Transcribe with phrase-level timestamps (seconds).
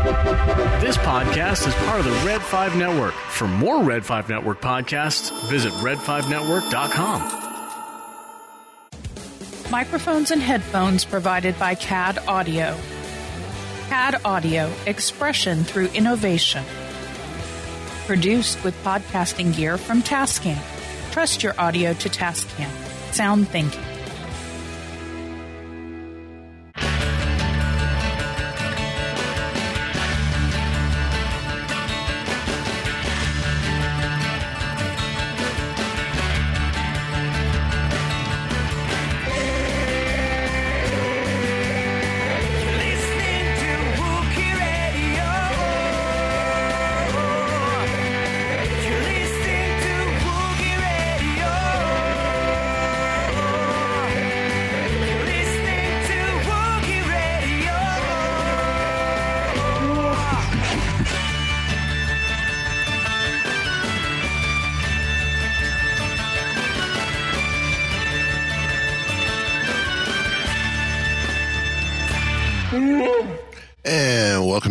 [0.00, 3.12] This podcast is part of the Red 5 Network.
[3.12, 7.50] For more Red 5 Network podcasts, visit red5network.com.
[9.70, 12.74] Microphones and headphones provided by CAD Audio.
[13.90, 16.64] CAD Audio, expression through innovation.
[18.06, 20.58] Produced with podcasting gear from Tascam.
[21.12, 22.70] Trust your audio to Tascam.
[23.12, 23.99] Sound thinking.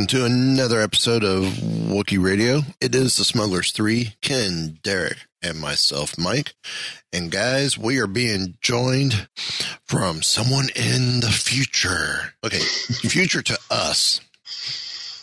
[0.10, 2.62] To another episode of Wookiee Radio.
[2.82, 6.56] It is the Smugglers 3, Ken, Derek, and myself, Mike.
[7.14, 9.30] And guys, we are being joined
[9.86, 12.34] from someone in the future.
[12.44, 14.20] Okay, future to us.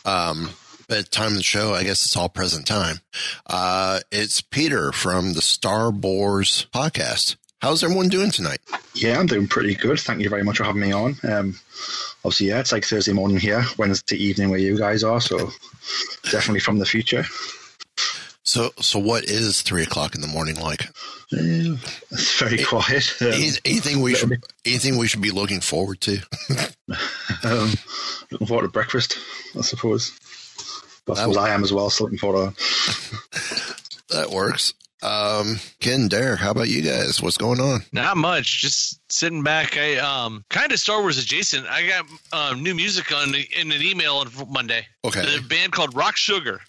[0.04, 0.50] Um,
[0.86, 3.00] but at the time of the show, I guess it's all present time.
[3.44, 7.34] Uh, it's Peter from the Star Wars podcast.
[7.66, 8.60] How's everyone doing tonight?
[8.94, 9.98] Yeah, I'm doing pretty good.
[9.98, 11.16] Thank you very much for having me on.
[11.24, 11.58] Um,
[12.24, 15.50] obviously, yeah, it's like Thursday morning here, Wednesday evening where you guys are, so
[16.30, 17.24] definitely from the future.
[18.44, 20.86] So, so what is three o'clock in the morning like?
[21.32, 23.12] It's very quiet.
[23.20, 23.32] Um,
[23.64, 26.18] anything we should anything we should be looking forward to?
[27.42, 27.72] um,
[28.30, 29.18] looking forward to breakfast,
[29.58, 30.12] I suppose.
[31.10, 33.76] I suppose I am as well, so looking forward to
[34.10, 34.72] That works.
[35.02, 37.20] Um, Ken, Dare, how about you guys?
[37.20, 37.80] What's going on?
[37.92, 38.60] Not much.
[38.60, 39.76] Just sitting back.
[39.76, 41.66] I um kind of Star Wars adjacent.
[41.66, 44.86] I got um, new music on in an email on Monday.
[45.04, 45.20] Okay.
[45.20, 46.60] The band called Rock Sugar.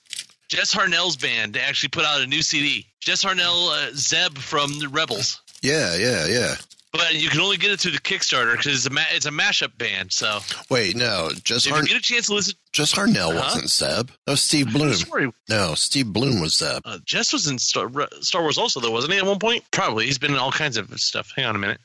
[0.50, 2.86] Jess Harnell's band actually put out a new CD.
[3.02, 5.42] Jess Harnell, uh, Zeb from the Rebels.
[5.62, 6.56] Yeah, yeah, yeah.
[6.94, 9.30] But you can only get it through the Kickstarter because it's a ma- it's a
[9.30, 10.12] mashup band.
[10.14, 10.40] So
[10.70, 13.42] Wait, no, just if Har- you get a chance to listen, Jess Harnell Huh?
[13.44, 14.10] wasn't Zeb.
[14.26, 14.94] Was Steve Blum.
[14.94, 16.82] sorry, No, Steve Blum was Zeb.
[16.86, 17.90] uh, Jess was in Star,
[18.22, 19.20] Star Wars also though, wasn't he?
[19.20, 20.06] At one point, probably.
[20.06, 21.32] He's been in all kinds of stuff.
[21.36, 21.82] Hang on a minute.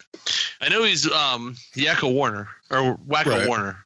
[0.60, 3.48] I know he's um Yakko Warner or Wacko Right.
[3.48, 3.84] Warner.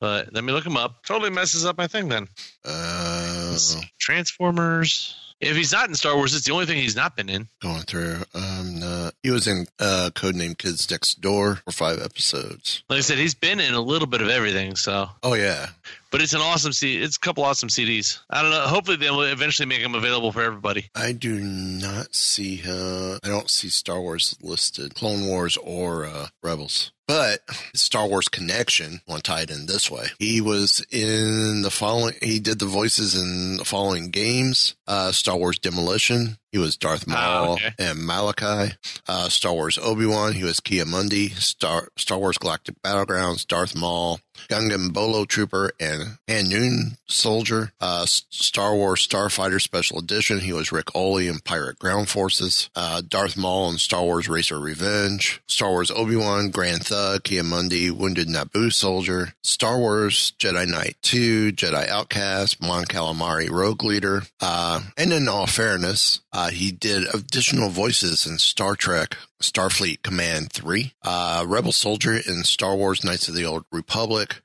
[0.00, 1.04] But let me look him up.
[1.04, 2.28] Totally messes up my thing then.
[2.64, 3.58] Uh,
[3.98, 5.14] Transformers.
[5.40, 7.48] If he's not in Star Wars, it's the only thing he's not been in.
[7.60, 8.22] going through.
[8.34, 12.82] Um, no, he was in uh, Codename Kids Next Door for five episodes.
[12.88, 14.76] Like I said, he's been in a little bit of everything.
[14.76, 15.68] So, Oh yeah,
[16.14, 17.02] but it's an awesome CD.
[17.02, 18.20] It's a couple awesome CDs.
[18.30, 18.60] I don't know.
[18.68, 20.88] Hopefully, they'll eventually make them available for everybody.
[20.94, 22.62] I do not see.
[22.64, 26.92] Uh, I don't see Star Wars listed, Clone Wars or uh, Rebels.
[27.08, 27.40] But
[27.74, 30.06] Star Wars Connection, want to tie it in this way.
[30.20, 32.14] He was in the following.
[32.22, 36.38] He did the voices in the following games: uh, Star Wars Demolition.
[36.54, 37.72] He was Darth Maul Ah, okay.
[37.80, 38.74] and Malachi.
[39.08, 40.34] Uh, Star Wars Obi Wan.
[40.34, 41.30] He was Ki-Adi-Mundi.
[41.30, 43.44] Star Star Wars Galactic Battlegrounds.
[43.44, 44.20] Darth Maul.
[44.48, 47.72] Gungan Bolo Trooper and Noon Soldier.
[47.80, 50.40] Uh, Star Wars Starfighter Special Edition.
[50.40, 52.70] He was Ric Olié in Pirate Ground Forces.
[52.76, 55.40] Uh, Darth Maul in Star Wars Racer Revenge.
[55.48, 59.34] Star Wars Obi Wan, Grand Thug, Ki-Adi-Mundi, Wounded Naboo Soldier.
[59.42, 64.22] Star Wars Jedi Knight 2, Jedi Outcast, Mon Calamari Rogue Leader.
[64.40, 70.52] Uh, and in all fairness, uh, he did additional voices in Star Trek Starfleet Command
[70.52, 74.40] 3, uh, Rebel Soldier in Star Wars Knights of the Old Republic,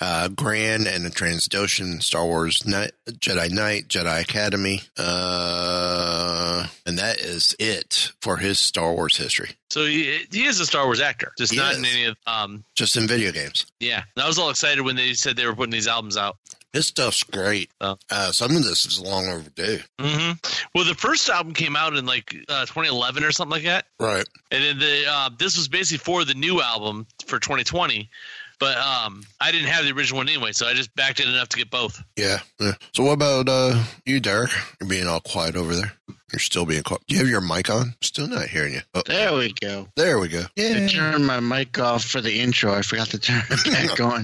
[0.00, 7.18] uh, Grand and the Transdotion, Star Wars Knight, Jedi Knight, Jedi Academy, uh, and that
[7.18, 9.50] is it for his Star Wars history.
[9.70, 11.78] So he, he is a Star Wars actor, just He not is.
[11.78, 12.16] in any of.
[12.26, 13.66] Um, Just in video games.
[13.80, 16.36] yeah, And I was all excited when they said they were putting these albums out.
[16.72, 17.70] His stuff's great.
[17.80, 17.96] Oh.
[18.10, 19.78] Uh, some of this is long overdue.
[19.98, 20.32] hmm
[20.74, 23.86] Well, the first album came out in like uh, 2011 or something like that.
[23.98, 24.26] Right.
[24.50, 28.10] And then the uh, this was basically for the new album for 2020,
[28.58, 31.48] but um, I didn't have the original one anyway, so I just backed it enough
[31.50, 32.02] to get both.
[32.16, 32.40] Yeah.
[32.60, 32.72] yeah.
[32.92, 34.50] So what about uh you, Derek?
[34.80, 35.92] You're being all quiet over there.
[36.32, 37.02] You're still being quiet.
[37.06, 37.94] Do you have your mic on?
[38.02, 38.80] Still not hearing you.
[38.94, 39.88] Oh, There we go.
[39.96, 40.40] there we go.
[40.40, 40.86] I Yeah.
[40.88, 42.74] turned my mic off for the intro.
[42.74, 44.22] I forgot to turn it back on.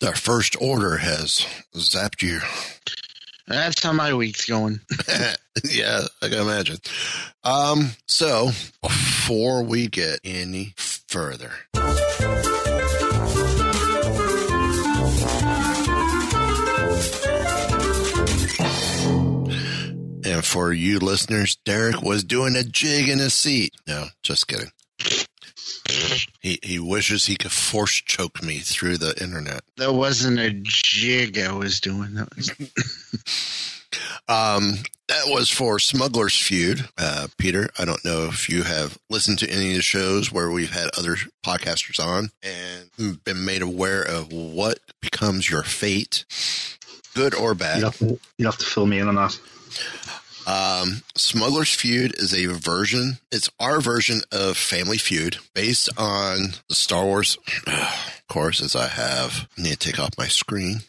[0.00, 1.46] The first order has
[1.76, 2.40] zapped you.
[3.46, 4.80] That's how my week's going.
[5.64, 6.78] yeah, I can imagine.
[7.44, 8.50] Um, so
[8.82, 11.52] before we get any further,
[20.48, 23.74] for you listeners, Derek was doing a jig in his seat.
[23.86, 24.70] No, just kidding.
[26.40, 29.60] He he wishes he could force choke me through the internet.
[29.76, 32.14] That wasn't a jig I was doing.
[32.14, 32.50] That was
[34.28, 34.74] Um,
[35.08, 36.86] that was for Smuggler's Feud.
[36.98, 40.50] Uh, Peter, I don't know if you have listened to any of the shows where
[40.50, 46.26] we've had other podcasters on and been made aware of what becomes your fate,
[47.14, 47.82] good or You'd bad.
[47.84, 49.38] have to, you'd have to fill me in on that.
[50.48, 56.74] Um, Smuggler's Feud is a version, it's our version of Family Feud based on the
[56.74, 57.36] Star Wars.
[58.28, 60.80] Of course, as I have, I need to take off my screen.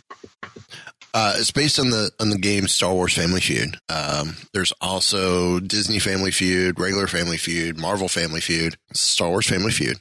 [1.14, 3.78] Uh, it's based on the on the game Star Wars Family Feud.
[3.88, 9.72] Um, there's also Disney Family Feud, regular Family Feud, Marvel Family Feud, Star Wars Family
[9.72, 9.98] Feud.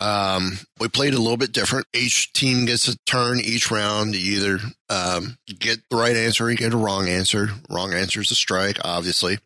[0.00, 1.86] Um, we played a little bit different.
[1.92, 4.58] Each team gets a turn each round to either
[4.88, 7.48] um, get the right answer or you get a wrong answer.
[7.68, 9.38] Wrong answer is a strike, obviously.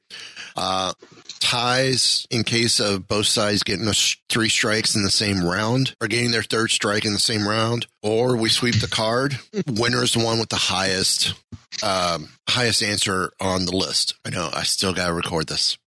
[0.56, 0.92] Uh,
[1.40, 3.90] ties in case of both sides getting
[4.28, 7.86] three strikes in the same round or getting their third strike in the same round,
[8.02, 9.38] or we sweep the card.
[9.66, 11.34] Winner is the one with the highest
[11.82, 14.14] um, highest answer on the list.
[14.24, 15.78] I know I still got to record this.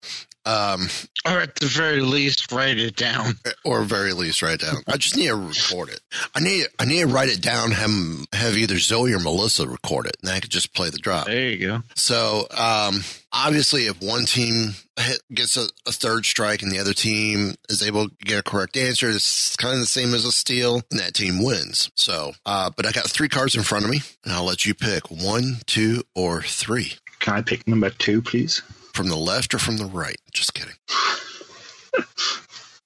[0.45, 0.87] Um,
[1.25, 3.33] or at the very least, write it down.
[3.65, 4.83] or very least write it down.
[4.87, 5.99] I just need to record it.
[6.35, 7.71] I need I need to write it down.
[7.71, 7.91] Have
[8.33, 11.25] have either Zoe or Melissa record it, and I could just play the drop.
[11.25, 11.83] There you go.
[11.95, 13.01] So um,
[13.33, 17.81] obviously, if one team hit, gets a, a third strike and the other team is
[17.81, 20.99] able to get a correct answer, it's kind of the same as a steal, and
[20.99, 21.89] that team wins.
[21.95, 24.75] So, uh, but I got three cards in front of me, and I'll let you
[24.75, 28.61] pick one, two, or three Can I pick number two, please?
[28.95, 30.17] From the left or from the right.
[30.33, 30.73] Just kidding.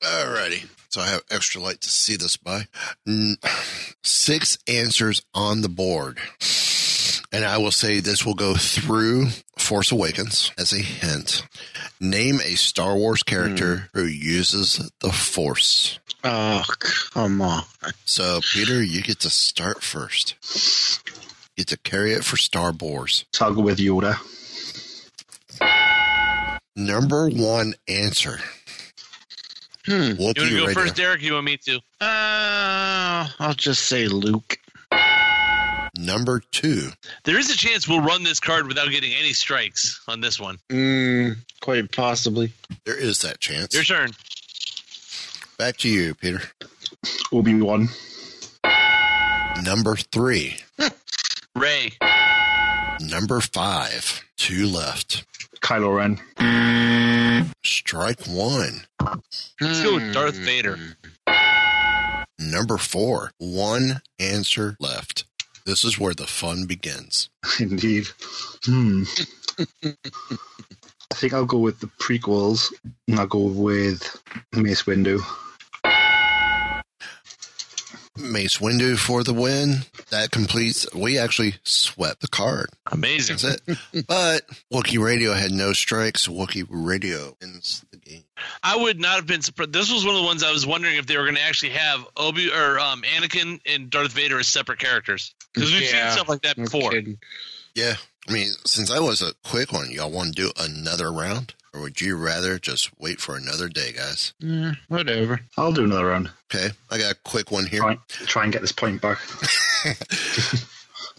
[0.01, 0.67] Alrighty.
[0.89, 2.65] So I have extra light to see this by.
[3.07, 3.35] Mm,
[4.01, 6.17] Six answers on the board.
[7.31, 9.27] And I will say this will go through
[9.57, 11.43] Force Awakens as a hint.
[11.99, 15.99] Name a Star Wars character who uses the Force.
[16.23, 16.63] Oh,
[17.11, 17.63] come on.
[18.05, 20.35] So, Peter, you get to start first.
[21.55, 23.25] You get to carry it for Star Wars.
[23.33, 24.17] So with Yoda.
[26.79, 28.39] Number one answer.
[29.85, 29.91] Hmm.
[29.91, 30.73] Wookiee You want to go radio.
[30.73, 31.21] first, Derek?
[31.21, 31.75] You want me to?
[31.99, 34.57] Uh, I'll just say Luke.
[35.97, 36.89] Number two.
[37.25, 40.57] There is a chance we'll run this card without getting any strikes on this one.
[40.69, 42.53] Mm, quite possibly.
[42.85, 43.73] There is that chance.
[43.73, 44.11] Your turn.
[45.57, 46.41] Back to you, Peter.
[47.33, 47.89] Obi Wan.
[49.63, 50.57] Number three.
[51.55, 51.91] Rey.
[53.01, 54.23] Number five.
[54.37, 55.25] Two left.
[55.69, 57.51] Kylo Ren.
[57.63, 58.81] Strike one.
[59.61, 60.05] Let's go Hmm.
[60.05, 60.79] with Darth Vader.
[62.39, 63.33] Number four.
[63.37, 65.25] One answer left.
[65.67, 67.29] This is where the fun begins.
[67.59, 68.07] Indeed.
[68.65, 69.03] Hmm.
[71.11, 72.73] I think I'll go with the prequels,
[73.07, 74.19] and I'll go with
[74.55, 75.21] Mace Windu.
[78.19, 79.77] Mace Windu for the win.
[80.09, 80.85] That completes.
[80.93, 82.67] We actually swept the card.
[82.91, 83.37] Amazing.
[83.41, 84.05] That's it.
[84.07, 84.41] but
[84.73, 86.27] Wookiee Radio had no strikes.
[86.27, 88.23] Wookiee Radio ends the game.
[88.63, 89.73] I would not have been surprised.
[89.73, 91.71] This was one of the ones I was wondering if they were going to actually
[91.71, 96.09] have Obi or um, Anakin and Darth Vader as separate characters because we've Yeah.
[96.09, 96.91] seen stuff like that before.
[96.91, 97.17] kidding.
[97.75, 97.95] Yeah.
[98.29, 101.55] I mean, since I was a quick one, y'all want to do another round?
[101.73, 104.33] Or would you rather just wait for another day, guys?
[104.39, 105.41] Yeah, whatever.
[105.57, 106.31] I'll do another round.
[106.53, 106.69] Okay.
[106.91, 107.81] I got a quick one here.
[107.81, 109.19] Try, try and get this point back.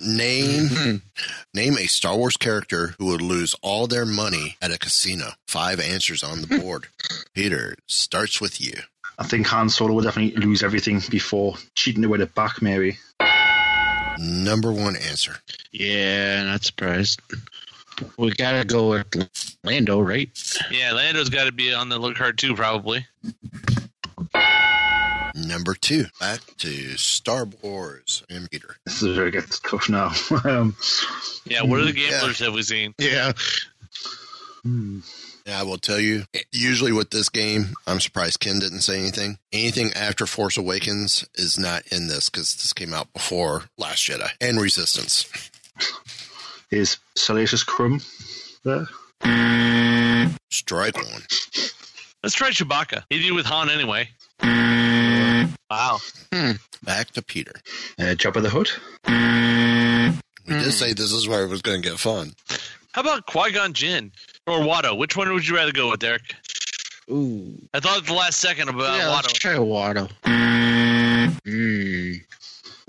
[0.03, 0.97] Name mm-hmm.
[1.53, 5.33] name a Star Wars character who would lose all their money at a casino.
[5.47, 6.61] Five answers on the hmm.
[6.61, 6.87] board.
[7.35, 8.73] Peter starts with you.
[9.19, 12.97] I think Han Solo would definitely lose everything before cheating to win it back, maybe.
[14.21, 15.37] Number one answer.
[15.73, 17.23] Yeah, not surprised.
[18.19, 20.29] We gotta go with Lando, right?
[20.71, 23.07] Yeah, Lando's got to be on the look card too, probably.
[25.35, 26.05] Number two.
[26.21, 28.77] Back to Star Wars and Peter.
[28.85, 30.13] This is where it gets tough now.
[30.45, 30.77] um,
[31.47, 32.95] Yeah, what are the gamblers have we seen?
[32.99, 33.33] Yeah.
[34.63, 35.01] hmm.
[35.47, 39.39] And I will tell you, usually with this game, I'm surprised Ken didn't say anything.
[39.53, 44.29] Anything after Force Awakens is not in this because this came out before Last Jedi
[44.41, 45.31] and Resistance.
[46.71, 48.01] Is Salacious Crumb
[48.65, 48.87] there?
[50.51, 51.23] Strike one.
[52.23, 53.03] Let's try Chewbacca.
[53.11, 54.09] He did with Han anyway.
[55.71, 55.99] Wow.
[56.83, 57.53] Back to Peter.
[57.99, 58.71] Uh, of the Hood.
[60.47, 62.33] We did say this is where it was going to get fun.
[62.93, 64.11] How about Qui Gon Jinn
[64.47, 64.97] or Watto?
[64.97, 66.35] Which one would you rather go with, Derek?
[67.11, 67.55] Ooh.
[67.75, 70.11] I thought at the last second about yeah, let's try Watto.
[70.25, 72.21] Mm.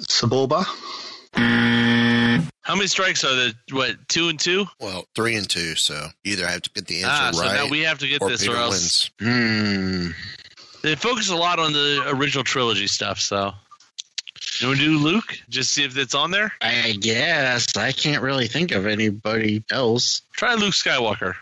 [0.01, 0.65] Sebulba?
[2.63, 3.51] How many strikes are there?
[3.71, 4.65] What, two and two?
[4.79, 7.55] Well, three and two, so either I have to get the answer Ah, so right
[7.55, 9.09] now we have to get or this Peter or else.
[9.19, 10.13] wins.
[10.13, 10.13] Mm.
[10.81, 13.53] They focus a lot on the original trilogy stuff, so.
[14.59, 15.39] You want to do Luke?
[15.49, 16.51] Just see if it's on there?
[16.61, 20.21] I guess I can't really think of anybody else.
[20.33, 21.35] Try Luke Skywalker.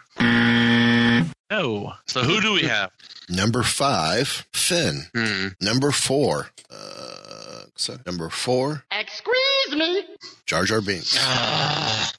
[1.52, 1.94] No.
[2.08, 2.92] So who do we have?
[3.30, 5.04] Number five, Finn.
[5.16, 5.48] Hmm.
[5.62, 10.04] Number four, uh, so number four, Excuse me.
[10.46, 11.18] Jar Jar Binks.
[11.20, 12.12] Ah,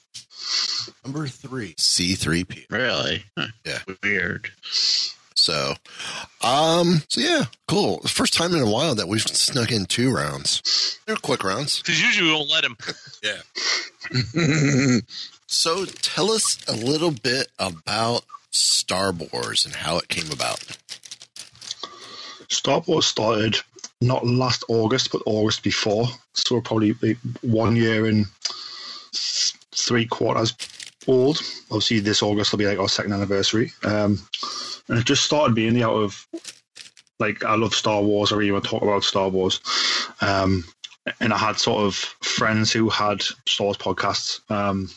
[1.05, 2.67] Number three, C3P.
[2.71, 3.25] really?
[3.37, 3.47] Huh.
[3.65, 3.79] Yeah.
[4.03, 4.51] Weird.
[5.51, 5.75] So,
[6.47, 7.99] um, so yeah, cool.
[8.03, 11.01] First time in a while that we've snuck in two rounds.
[11.07, 11.83] They're quick rounds.
[11.83, 12.77] Because usually we won't let him.
[13.23, 15.01] Yeah.
[15.53, 20.65] So tell us a little bit about Star Wars and how it came about.
[22.49, 23.57] Star Wars started
[24.01, 26.07] not last August, but August before.
[26.35, 26.93] So we're probably
[27.43, 28.27] one year and
[29.75, 30.55] three quarters
[31.11, 31.41] old.
[31.71, 33.73] Obviously, this August will be like our second anniversary.
[33.85, 34.19] Um,
[34.89, 36.27] and it just started being out of
[37.19, 38.33] like I love Star Wars.
[38.33, 39.61] I really want to talk about Star Wars.
[40.21, 40.65] Um,
[41.21, 44.41] and I had sort of friends who had Star Wars podcasts.
[44.51, 44.89] Um,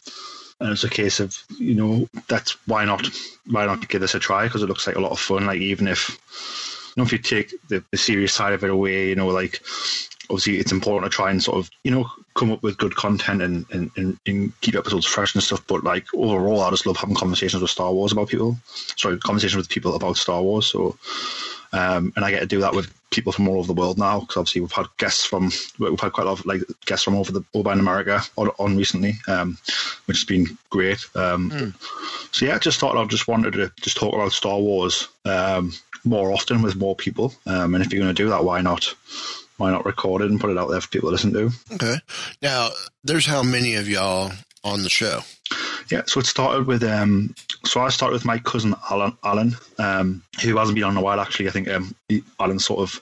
[0.59, 3.07] and it's a case of you know that's why not
[3.47, 5.45] why not give this a try because it looks like a lot of fun.
[5.45, 6.09] Like even if
[6.95, 9.61] you know if you take the, the serious side of it away, you know like
[10.29, 13.41] obviously it's important to try and sort of you know come up with good content
[13.41, 15.65] and and, and, and keep episodes fresh and stuff.
[15.67, 18.57] But like overall, I just love having conversations with Star Wars about people.
[18.95, 20.67] Sorry, conversations with people about Star Wars.
[20.67, 20.97] So.
[21.75, 24.19] Um, and I get to do that with people from all over the world now
[24.19, 27.15] because obviously we've had guests from we've had quite a lot of like guests from
[27.15, 29.57] over the over in America on, on recently, um,
[30.05, 31.03] which has been great.
[31.15, 31.49] Um,
[32.31, 35.73] So yeah, I just thought I just wanted to just talk about Star Wars um,
[36.03, 37.33] more often with more people.
[37.47, 38.93] Um, and if you're going to do that, why not?
[39.57, 41.51] Why not record it and put it out there for people to listen to?
[41.73, 41.97] Okay.
[42.41, 42.69] Now,
[43.03, 44.31] there's how many of y'all
[44.63, 45.21] on the show?
[45.91, 50.23] Yeah, so it started with um, so I started with my cousin Alan, Alan, um,
[50.41, 51.19] who hasn't been on in a while.
[51.19, 53.01] Actually, I think um, he, Alan's sort of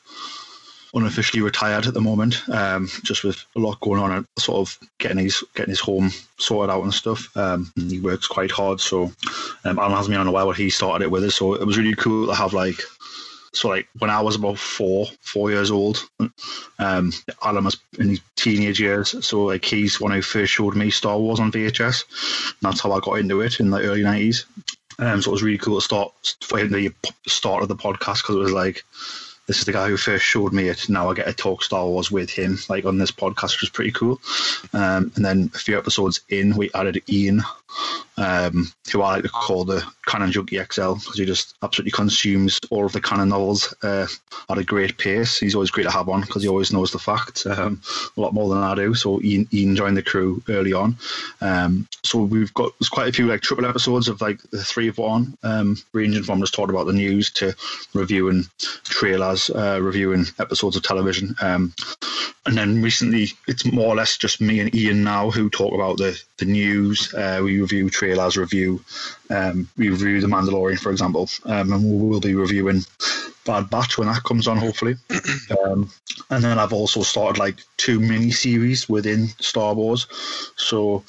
[0.94, 4.78] unofficially retired at the moment, um, just with a lot going on and sort of
[4.98, 7.36] getting his getting his home sorted out and stuff.
[7.38, 9.12] Um, he works quite hard, so
[9.64, 11.36] um, Alan hasn't been on in a while, but he started it with us.
[11.36, 12.80] So it was really cool to have like.
[13.54, 16.04] So like when I was about four, four years old,
[16.80, 17.12] um,
[17.44, 19.26] Alan was in his teenage years.
[19.26, 22.56] So like he's one who first showed me Star Wars on VHS.
[22.62, 24.46] That's how I got into it in the early nineties.
[25.00, 26.94] Um, so it was really cool to start for him to
[27.28, 28.84] start of the podcast because it was like
[29.48, 30.88] this is the guy who first showed me it.
[30.88, 33.70] Now I get to talk Star Wars with him, like on this podcast, which is
[33.70, 34.22] pretty cool.
[34.72, 37.42] Um, and then a few episodes in, we added Ian,
[38.18, 42.60] um, who I like to call the Canon Junkie XL because he just absolutely consumes
[42.70, 44.08] all of the canon novels uh,
[44.50, 45.40] at a great pace.
[45.40, 47.82] He's always great to have on because he always knows the facts um,
[48.18, 48.94] a lot more than I do.
[48.94, 50.98] So Ian, Ian joined the crew early on.
[51.40, 54.88] Um, so we've got there's quite a few like triple episodes of like the three
[54.88, 57.56] of one, um, ranging from just talking about the news to
[57.94, 58.46] reviewing
[58.84, 61.36] trailers, uh, reviewing episodes of television.
[61.42, 61.74] Um,
[62.46, 65.98] and then recently, it's more or less just me and Ian now who talk about
[65.98, 67.14] the the news.
[67.14, 68.84] Uh, we review trailers, review
[69.30, 72.82] um, we review The Mandalorian, for example, um, and we will be reviewing
[73.46, 74.96] Bad Batch when that comes on, hopefully.
[75.66, 75.90] um,
[76.30, 80.08] and then I've also started like two mini series within Star Wars.
[80.58, 81.04] So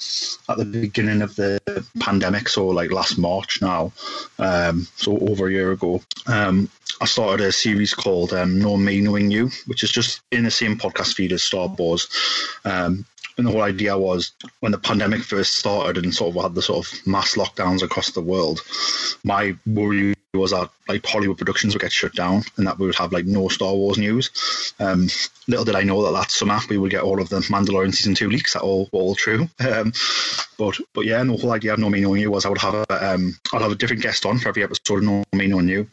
[0.48, 1.60] at the beginning of the
[2.00, 3.92] pandemic, so like last March now,
[4.38, 9.00] um, so over a year ago, um, I started a series called um, Know Me,
[9.00, 12.08] Knowing You, which is just in the same podcast feed as Star Wars.
[12.64, 13.04] Um,
[13.38, 16.62] and the whole idea was when the pandemic first started and sort of had the
[16.62, 18.60] sort of mass lockdowns across the world,
[19.24, 22.94] my worry was that like Hollywood productions would get shut down and that we would
[22.94, 24.72] have like no Star Wars news.
[24.80, 25.08] Um,
[25.46, 28.14] little did I know that that summer we would get all of the Mandalorian season
[28.14, 28.54] two leaks.
[28.54, 29.48] That all all true.
[29.60, 29.92] Um,
[30.58, 32.58] But but yeah, and the whole idea of No Me No You was I would
[32.58, 35.46] have a um, I'd have a different guest on for every episode of No Me
[35.46, 35.88] No You,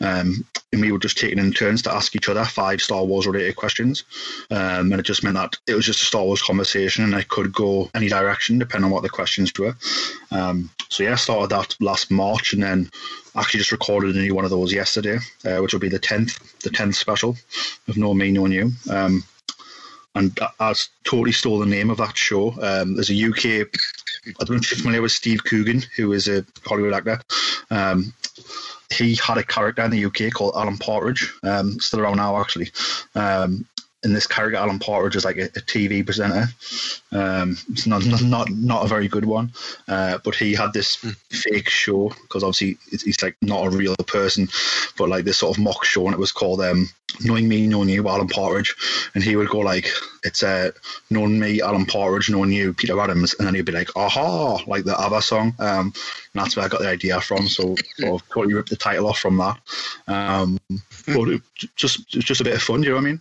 [0.00, 3.26] um, and we were just taking in turns to ask each other five Star Wars
[3.26, 4.04] related questions,
[4.50, 7.28] um, and it just meant that it was just a Star Wars conversation, and it
[7.28, 9.76] could go any direction depending on what the questions were.
[10.30, 12.90] Um, so yeah, I started that last March, and then
[13.36, 16.60] actually just recorded a new one of those yesterday, uh, which will be the tenth,
[16.60, 17.36] the tenth special
[17.88, 18.72] of No Me No You.
[18.90, 19.24] Um,
[20.14, 22.50] and I, I totally stole the name of that show.
[22.60, 23.68] Um, there's a UK,
[24.26, 27.20] I don't know if you're familiar with Steve Coogan, who is a Hollywood actor.
[27.70, 28.12] Um,
[28.90, 32.70] he had a character in the UK called Alan Partridge, um, still around now actually.
[33.14, 33.66] Um,
[34.04, 36.46] and this character, Alan Partridge, is like a, a TV presenter.
[37.10, 39.52] Um, it's not, not not not a very good one,
[39.88, 40.96] uh, but he had this
[41.30, 44.48] fake show because obviously it's, he's like not a real person,
[44.96, 46.88] but like this sort of mock show, and it was called um,
[47.24, 48.76] "Knowing Me, Knowing You," Alan Partridge,
[49.14, 49.90] and he would go like,
[50.24, 50.70] "It's uh,
[51.10, 54.84] known me, Alan Partridge, known you, Peter Adams," and then he'd be like, "Aha!" like
[54.84, 55.94] the ABBA song, um, and
[56.34, 57.48] that's where I got the idea from.
[57.48, 59.58] So sort of totally ripped the title off from that.
[60.06, 60.58] Um,
[61.06, 61.42] but it,
[61.76, 63.20] just it's just a bit of fun, you know what I mean?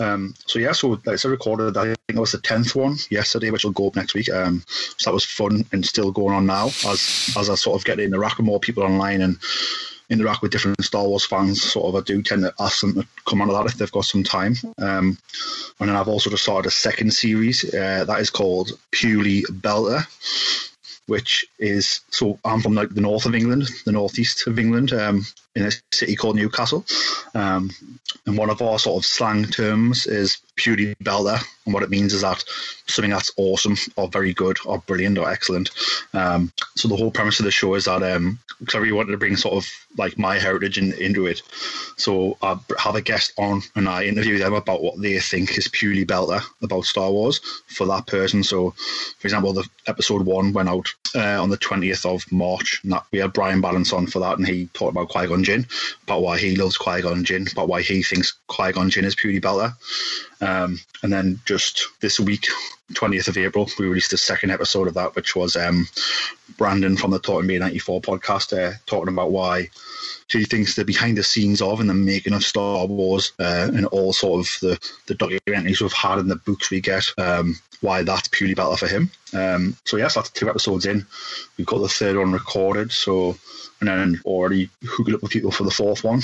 [0.00, 2.96] Um, so yeah, so like I said, recorded I think it was the tenth one
[3.10, 4.30] yesterday, which will go up next week.
[4.30, 7.84] Um, so that was fun and still going on now as as I sort of
[7.84, 9.38] get in the rack with more people online and
[10.12, 11.62] interact with different Star Wars fans.
[11.62, 14.04] Sort of, I do tend to ask them to come onto that if they've got
[14.04, 14.54] some time.
[14.78, 15.18] Um,
[15.80, 20.06] and then I've also just started a second series uh, that is called Purely Belter
[21.06, 25.26] which is so I'm from like the north of England, the northeast of England, um,
[25.54, 26.84] in a city called Newcastle.
[27.34, 27.70] Um,
[28.26, 32.12] and one of our sort of slang terms is purely belter, and what it means
[32.12, 32.44] is that
[32.86, 35.70] something that's awesome or very good or brilliant or excellent.
[36.12, 38.38] Um, so the whole premise of the show is that um,
[38.74, 39.68] really wanted to bring sort of
[39.98, 41.42] like my heritage in, into it.
[41.96, 45.68] So I have a guest on and I interview them about what they think is
[45.68, 48.42] purely belter about Star Wars for that person.
[48.42, 48.70] So,
[49.18, 53.04] for example, the episode one went out uh, on the 20th of March, and that
[53.12, 55.66] we had Brian Balance on for that, and he talked about Qui Jinn,
[56.04, 59.14] about why he loves Qui Gon Jinn, about why he thinks Qui Gon Jinn is
[59.14, 59.74] purely belter.
[60.40, 62.46] Um, and then just this week,
[62.94, 65.88] 20th of April, we released the second episode of that, which was um,
[66.56, 69.68] Brandon from the Talking Bay 94 podcast uh, talking about why
[70.28, 73.86] he thinks the behind the scenes of and the making of Star Wars uh, and
[73.86, 78.02] all sort of the, the documentaries we've had and the books we get, um, why
[78.02, 79.10] that's purely better for him.
[79.34, 81.06] Um, so, yes, that's two episodes in.
[81.56, 83.36] We've got the third one recorded, so
[83.88, 86.20] and then already hooking up with people for the fourth one,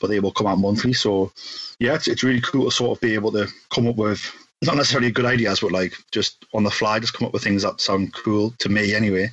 [0.00, 0.92] but they will come out monthly.
[0.92, 1.32] So,
[1.78, 4.76] yeah, it's, it's really cool to sort of be able to come up with not
[4.76, 7.80] necessarily good ideas, but like just on the fly, just come up with things that
[7.80, 9.30] sound cool to me anyway,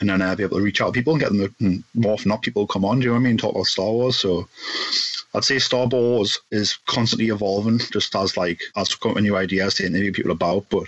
[0.00, 1.54] and then I'll uh, be able to reach out to people and get them to,
[1.60, 3.00] and more often not people come on.
[3.00, 3.38] Do you know what I mean?
[3.38, 4.18] Talk about Star Wars.
[4.18, 4.48] So
[5.36, 9.86] I'd say Star Wars is constantly evolving, just as like as come new ideas to
[9.86, 10.84] interview people about, but.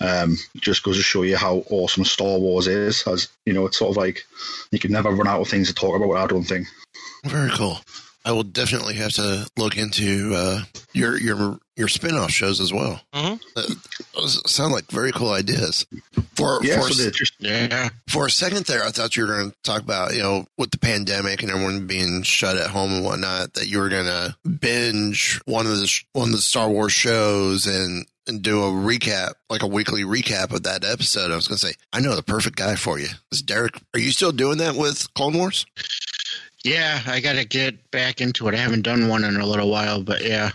[0.00, 3.04] Um, just goes to show you how awesome Star Wars is.
[3.06, 4.26] As you know, it's sort of like
[4.70, 6.16] you can never run out of things to talk about.
[6.16, 6.66] I don't think.
[7.24, 7.78] Very cool.
[8.24, 13.00] I will definitely have to look into uh, your your your spin-off shows as well.
[13.14, 13.40] Mhm.
[13.56, 13.62] Uh,
[14.14, 15.84] those sound like very cool ideas.
[16.36, 17.10] For Yeah, for, so
[17.40, 17.88] Yeah.
[18.08, 20.70] for a second there, I thought you were going to talk about you know with
[20.70, 24.36] the pandemic and everyone being shut at home and whatnot that you were going to
[24.48, 29.32] binge one of the one of the Star Wars shows and and do a recap
[29.50, 31.30] like a weekly recap of that episode.
[31.30, 33.08] I was going to say I know the perfect guy for you.
[33.32, 33.80] Is Derek?
[33.94, 35.66] Are you still doing that with Clone Wars?
[36.64, 38.54] Yeah, I got to get back into it.
[38.54, 40.50] I haven't done one in a little while, but yeah.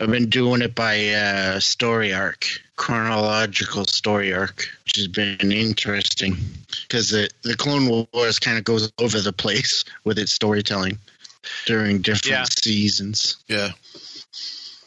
[0.00, 6.36] I've been doing it by uh, story arc, chronological story arc, which has been interesting
[6.88, 10.98] because the, the Clone Wars kind of goes over the place with its storytelling
[11.66, 12.44] during different Yeah.
[12.44, 13.36] seasons.
[13.48, 13.72] Yeah.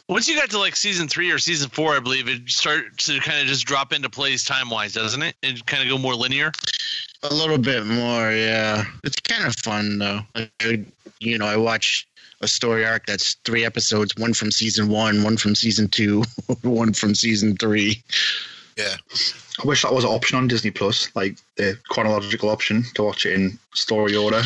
[0.08, 3.18] Once you got to like season three or season four, I believe it starts to
[3.20, 5.34] kind of just drop into place time wise, doesn't it?
[5.42, 6.52] And kind of go more linear.
[7.22, 8.84] A little bit more, yeah.
[9.02, 10.20] It's kind of fun though.
[10.34, 10.80] Like,
[11.20, 12.06] you know, I watch
[12.40, 16.22] a story arc that's three episodes, one from season one, one from season two,
[16.62, 18.02] one from season three.
[18.76, 18.96] Yeah.
[19.62, 23.24] I wish that was an option on Disney Plus, like the chronological option to watch
[23.24, 24.42] it in story order,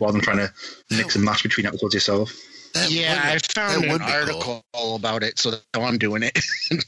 [0.00, 0.52] rather than trying to
[0.90, 2.32] mix and match between episodes yourself.
[2.74, 4.64] That yeah, would- I found that an would be cool.
[4.74, 6.38] article about it, so now I'm doing it.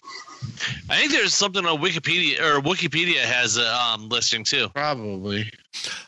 [0.88, 4.68] I think there's something on Wikipedia or Wikipedia has a um, listing too.
[4.70, 5.50] Probably.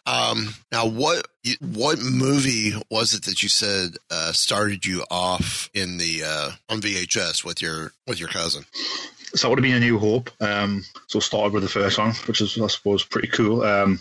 [0.07, 1.27] Um, now, what
[1.61, 6.81] what movie was it that you said uh, started you off in the uh, on
[6.81, 8.65] VHS with your with your cousin?
[9.35, 10.31] So that would have been a New Hope.
[10.41, 13.63] Um, so started with the first one, which is I suppose pretty cool.
[13.63, 14.01] Um,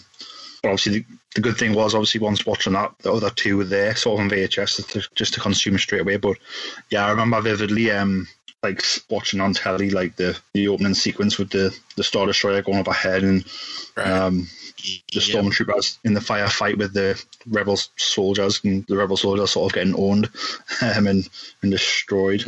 [0.61, 3.63] but obviously, the, the good thing was obviously once watching that, the other two were
[3.63, 6.17] there, sort of on VHS, to, just to consume straight away.
[6.17, 6.37] But
[6.89, 8.27] yeah, I remember vividly, um,
[8.63, 12.79] like watching on telly, like the the opening sequence with the the Star Destroyer going
[12.79, 13.45] overhead and
[13.97, 14.47] um,
[15.13, 19.75] the stormtroopers in the firefight with the rebel soldiers, and the rebel soldiers sort of
[19.75, 20.29] getting owned
[20.81, 21.29] um, and
[21.61, 22.45] and destroyed,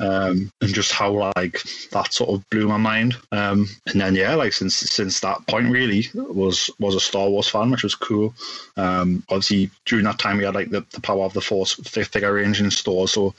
[0.00, 3.16] um, and just how like that sort of blew my mind.
[3.32, 7.48] Um, and then yeah, like since since that point, really was was a Star Wars
[7.48, 8.34] fan, which was cool.
[8.76, 12.04] Um, obviously during that time we had like the, the Power of the Force fi-
[12.04, 13.34] figure range in stores, so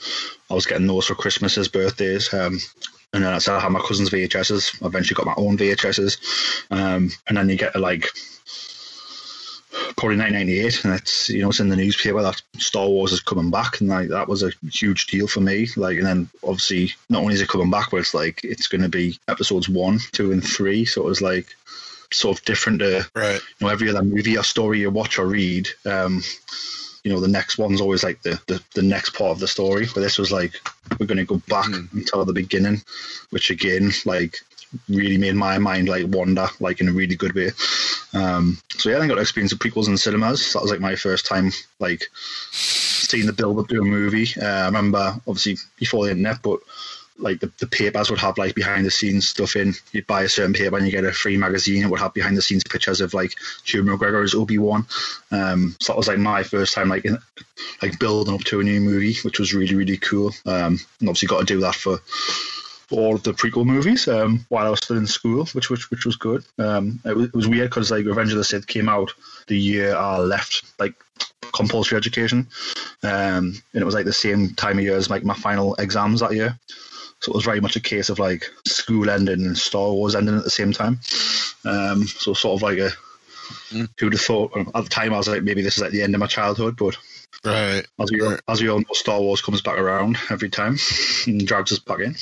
[0.50, 2.32] I was getting those for Christmases, birthdays.
[3.12, 4.82] And then I started having my cousin's VHSs.
[4.82, 6.18] I eventually got my own VHSs.
[6.70, 8.08] Um, and then you get to like
[9.96, 13.50] probably 1998, and it's you know it's in the newspaper that Star Wars is coming
[13.50, 15.68] back, and like that was a huge deal for me.
[15.76, 18.82] Like, and then obviously not only is it coming back, but it's like it's going
[18.82, 20.84] to be episodes one, two, and three.
[20.84, 21.54] So it was like
[22.12, 23.40] sort of different to Right.
[23.58, 25.68] you know every other movie or story you watch or read.
[25.84, 26.22] Um,
[27.06, 29.86] you know the next one's always like the, the, the next part of the story,
[29.94, 30.54] but this was like
[30.98, 32.82] we're going to go back until the beginning,
[33.30, 34.38] which again like
[34.88, 37.52] really made my mind like wander like in a really good way.
[38.12, 40.52] Um, so yeah, I got to experience the prequels in cinemas.
[40.52, 42.02] That was like my first time like
[42.50, 44.28] seeing the build up to a movie.
[44.36, 46.58] Uh, I remember obviously before the internet, but
[47.18, 49.74] like the, the papers would have like behind the scenes stuff in.
[49.92, 51.84] You'd buy a certain paper and you get a free magazine.
[51.84, 53.32] It would have behind the scenes pictures of like
[53.66, 54.86] Ewan McGregor as Obi Wan.
[55.30, 57.18] Um, so that was like my first time like in,
[57.82, 60.32] like building up to a new movie, which was really really cool.
[60.44, 62.00] Um, and obviously got to do that for
[62.90, 66.06] all of the prequel movies um, while I was still in school, which which which
[66.06, 66.44] was good.
[66.58, 69.12] Um, it, was, it was weird because like Revenge of the Sith came out
[69.48, 70.94] the year I left like
[71.52, 72.48] compulsory education,
[73.02, 76.20] um, and it was like the same time of year as like my final exams
[76.20, 76.58] that year.
[77.26, 80.36] So it was very much a case of like school ending and Star Wars ending
[80.38, 81.00] at the same time.
[81.64, 82.90] Um, so sort of like a
[83.98, 86.14] who'd have thought at the time I was like maybe this is like the end
[86.14, 86.96] of my childhood, but
[87.44, 87.84] Right.
[88.00, 90.78] as we all, as we all know, Star Wars comes back around every time
[91.26, 92.14] and drags us back in.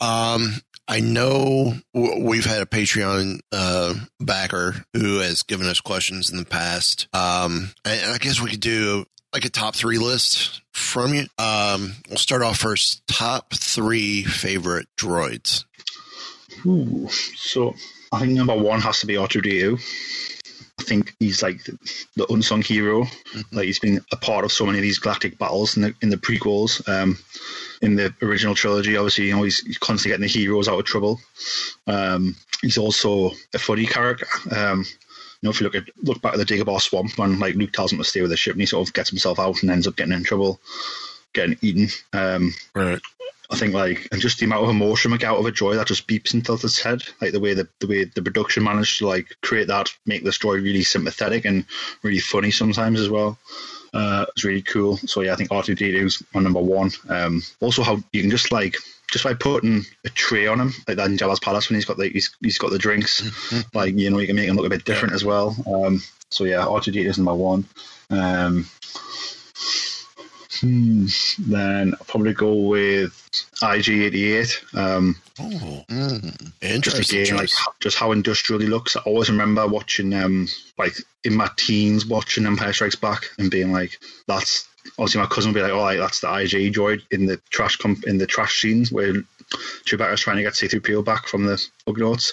[0.00, 0.54] Um,
[0.88, 6.44] I know we've had a Patreon uh, backer who has given us questions in the
[6.44, 7.08] past.
[7.12, 11.26] Um, and I guess we could do like a top three list from you.
[11.38, 13.06] Um, we'll start off first.
[13.06, 15.64] Top three favorite droids.
[16.66, 17.74] Ooh, so
[18.12, 19.80] I think number one has to be R2D2.
[20.78, 21.78] I think he's like the,
[22.16, 23.06] the unsung hero.
[23.52, 26.08] Like he's been a part of so many of these galactic battles in the in
[26.08, 26.86] the prequels.
[26.88, 27.18] Um,
[27.82, 30.84] in the original trilogy, obviously, you know, he's, he's constantly getting the heroes out of
[30.84, 31.20] trouble.
[31.86, 34.26] Um, he's also a funny character.
[34.54, 34.84] Um,
[35.40, 37.72] you know, if you look at look back at the Dagobah swamp when like Luke
[37.72, 39.70] tells him to stay with the ship and he sort of gets himself out and
[39.70, 40.60] ends up getting in trouble,
[41.32, 41.88] getting eaten.
[42.12, 43.00] Um, Right.
[43.52, 45.74] I think like and just the amount of emotion we get out of a joy
[45.74, 48.98] that just beeps into its head, like the way the the way the production managed
[48.98, 51.64] to like create that, make this joy really sympathetic and
[52.02, 53.38] really funny sometimes as well.
[53.92, 54.98] Uh, it's really cool.
[54.98, 56.92] So yeah, I think R2D2 is my number one.
[57.08, 58.76] Um, also, how you can just like
[59.10, 61.98] just by putting a tray on him, like that in Jabba's palace when he's got
[61.98, 63.22] like he's he's got the drinks,
[63.74, 65.56] like you know you can make him look a bit different as well.
[65.66, 67.64] Um, so yeah, R2D2 is number one.
[68.10, 68.66] Um,
[70.60, 71.06] hmm,
[71.38, 73.12] then I'll probably go with
[73.62, 74.76] IG88.
[74.76, 76.52] Um, Oh, Mm.
[76.60, 76.80] interesting.
[77.02, 78.94] just again, like just how industrial he looks.
[78.94, 80.92] I always remember watching, um, like
[81.24, 84.68] in my teens, watching Empire Strikes Back and being like, "That's."
[84.98, 87.76] Obviously, my cousin would be like, "Oh, like, that's the IG droid in the trash
[87.76, 89.12] comp in the trash scenes where
[89.84, 92.32] Chewbacca's trying to get C-3PO back from the Ugnaughts."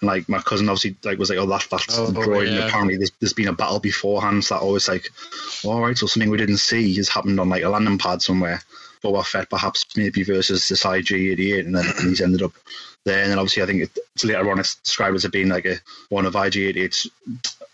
[0.00, 2.58] And like my cousin obviously like was like, "Oh, that, that's Oh, the droid." And
[2.58, 4.44] apparently, there's, there's been a battle beforehand.
[4.44, 5.08] So that always like,
[5.64, 8.22] oh, all right, so something we didn't see has happened on like a landing pad
[8.22, 8.62] somewhere.
[9.02, 12.52] Boba Fett perhaps maybe versus this IG-88, and then and he's ended up
[13.04, 13.22] there.
[13.22, 15.66] And then obviously, I think it, it's later on it's described as it being like
[15.66, 15.76] a
[16.08, 17.08] one of IG-88's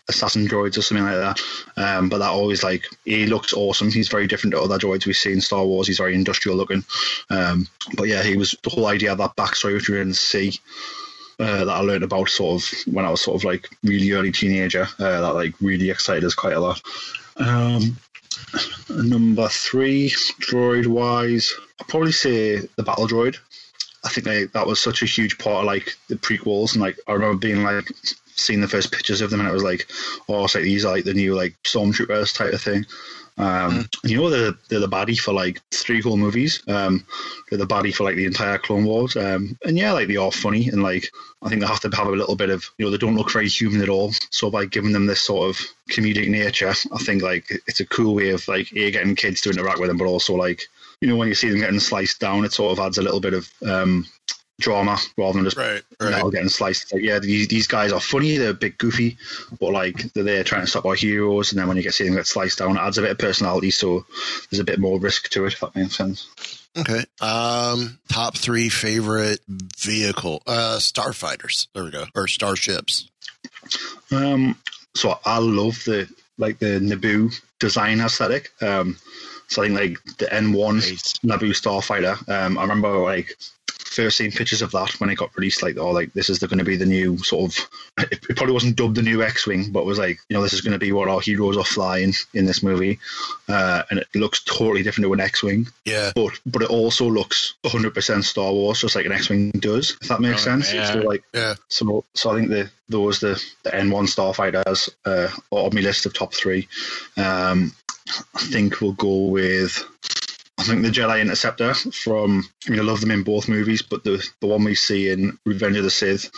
[0.07, 1.39] assassin droids or something like that.
[1.77, 3.91] Um, but that always like he looks awesome.
[3.91, 5.87] He's very different to other droids we see in Star Wars.
[5.87, 6.83] He's very industrial looking.
[7.29, 10.59] Um, but yeah, he was the whole idea of that backstory which we didn't see.
[11.37, 14.31] Uh, that I learned about sort of when I was sort of like really early
[14.31, 14.87] teenager.
[14.97, 16.81] Uh, that like really excited us quite a lot.
[17.35, 17.97] Um,
[18.89, 23.37] number three, droid wise, I'd probably say the battle droid.
[24.05, 26.97] I think they, that was such a huge part of like the prequels, and like
[27.07, 27.91] I remember being like
[28.35, 29.87] seeing the first pictures of them, and it was like,
[30.29, 32.85] oh, it's like these are like the new like stormtroopers type of thing.
[33.37, 36.63] Um, and you know they're, they're the baddie for like three whole movies.
[36.67, 37.05] Um,
[37.49, 39.17] they're the baddie for like the entire Clone Wars.
[39.17, 41.09] Um, and yeah, like they are funny, and like
[41.41, 43.31] I think they have to have a little bit of you know they don't look
[43.31, 44.13] very human at all.
[44.29, 48.15] So by giving them this sort of comedic nature, I think like it's a cool
[48.15, 50.63] way of like a getting kids to interact with them, but also like
[51.01, 53.19] you know when you see them getting sliced down, it sort of adds a little
[53.19, 54.05] bit of um,
[54.59, 56.31] drama rather than just Right, you know, right.
[56.31, 56.93] getting sliced.
[56.93, 58.37] Like, yeah, these, these guys are funny.
[58.37, 59.17] They're a bit goofy,
[59.59, 61.51] but like they're there trying to stop our heroes.
[61.51, 63.17] And then when you get see them get sliced down, it adds a bit of
[63.17, 63.71] personality.
[63.71, 64.05] So
[64.49, 65.53] there's a bit more risk to it.
[65.53, 66.27] If that makes sense.
[66.77, 67.05] Okay.
[67.21, 71.67] Um, top three favorite vehicle, uh, starfighters.
[71.73, 73.09] There we go, or starships.
[74.11, 74.57] Um,
[74.93, 78.51] so I love the like the Naboo design aesthetic.
[78.61, 78.97] Um,
[79.47, 82.27] so I think like the N1 Naboo Starfighter.
[82.29, 83.37] Um, I remember like
[83.95, 85.63] first seen pictures of that when it got released.
[85.63, 87.69] Like, oh, like this is going to be the new sort of.
[87.97, 90.51] It, it probably wasn't dubbed the new X-wing, but it was like you know this
[90.51, 92.99] is going to be what our heroes are flying in this movie,
[93.47, 95.67] uh, and it looks totally different to an X-wing.
[95.85, 96.11] Yeah.
[96.13, 99.97] But but it also looks 100% Star Wars, just like an X-wing does.
[100.01, 100.73] If that makes Oh, sense.
[100.73, 100.91] yeah.
[100.91, 101.55] So like Yeah.
[101.69, 106.05] so, so I think the those the the N1 starfighters uh, are on my list
[106.05, 106.67] of top three.
[107.15, 107.71] Um,
[108.35, 109.83] I think we'll go with.
[110.57, 112.43] I think the Jedi Interceptor from.
[112.65, 115.37] I mean, I love them in both movies, but the the one we see in
[115.45, 116.31] Revenge of the Sith,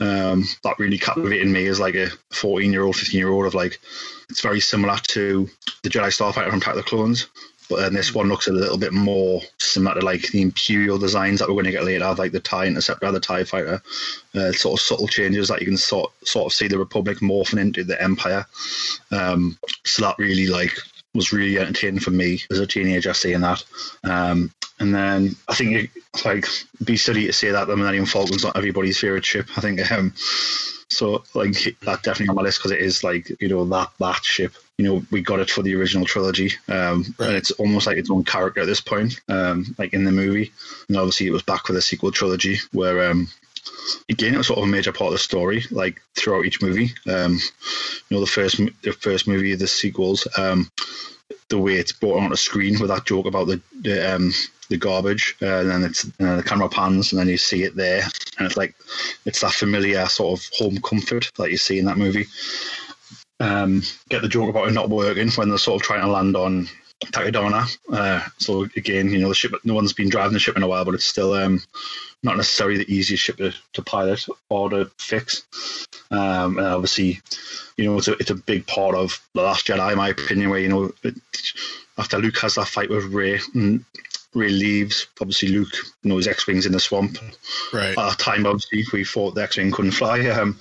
[0.00, 3.46] um, that really captivated me as like a fourteen year old, fifteen year old.
[3.46, 3.78] Of like,
[4.30, 5.48] it's very similar to
[5.82, 7.28] the Jedi Starfighter from Attack the Clones.
[7.68, 11.38] But then this one looks a little bit more similar to like the Imperial designs
[11.38, 13.82] that we're going to get later, like the TIE Interceptor, the TIE Fighter.
[14.34, 17.60] Uh, sort of subtle changes that you can sort sort of see the Republic morphing
[17.60, 18.46] into the Empire.
[19.10, 20.72] Um, so that really like
[21.14, 23.62] was really entertaining for me as a teenager seeing that.
[24.04, 25.90] Um, and then I think it,
[26.24, 26.46] like
[26.84, 29.46] be silly to say that the Millennium Falcon's not everybody's favorite ship.
[29.56, 30.12] I think um,
[30.90, 34.24] so like that definitely on my list because it is like you know that that
[34.24, 34.52] ship.
[34.76, 37.28] You know we got it for the original trilogy, um, Right.
[37.28, 40.52] and it's almost like its own character at this point, um, like in the movie.
[40.88, 43.26] And obviously it was back for the sequel trilogy where um,
[44.08, 46.90] again, it was sort of a major part of the story, like throughout each movie.
[47.08, 50.70] Um, you know, the first the first movie the sequels, um,
[51.48, 54.32] the way it's brought on a screen with that joke about the the, um,
[54.68, 58.02] the garbage, uh, and then it's the camera pans, and then you see it there,
[58.38, 58.74] and it's like
[59.24, 62.26] it's that familiar sort of home comfort that you see in that movie.
[63.40, 66.36] Um, get the joke about it not working when they're sort of trying to land
[66.36, 66.68] on
[67.06, 67.76] Takodana.
[67.92, 70.68] Uh, so again, you know, the ship, no one's been driving the ship in a
[70.68, 71.60] while, but it's still um,
[72.22, 75.44] not necessarily the easiest ship to, to pilot or to fix.
[76.10, 77.20] Um, and obviously,
[77.76, 80.50] you know, it's a, it's a big part of The Last Jedi, in my opinion,
[80.50, 81.14] where, you know, it,
[81.96, 83.84] after Luke has that fight with Rey, and
[84.34, 87.18] Rey leaves, obviously Luke, you know, X-Wing's in the swamp.
[87.72, 87.90] Right.
[87.90, 90.26] At that time, obviously, we thought the X-Wing couldn't fly.
[90.28, 90.58] Um,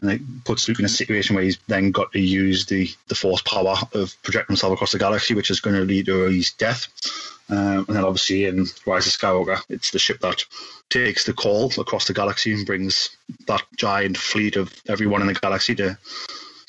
[0.00, 3.14] and it puts Luke in a situation where he's then got to use the, the
[3.14, 6.52] force power of projecting himself across the galaxy, which is going to lead to his
[6.52, 6.88] death.
[7.50, 10.44] Um, and then obviously in Rise of Skywalker, it's the ship that
[10.88, 13.10] takes the call across the galaxy and brings
[13.46, 15.98] that giant fleet of everyone in the galaxy to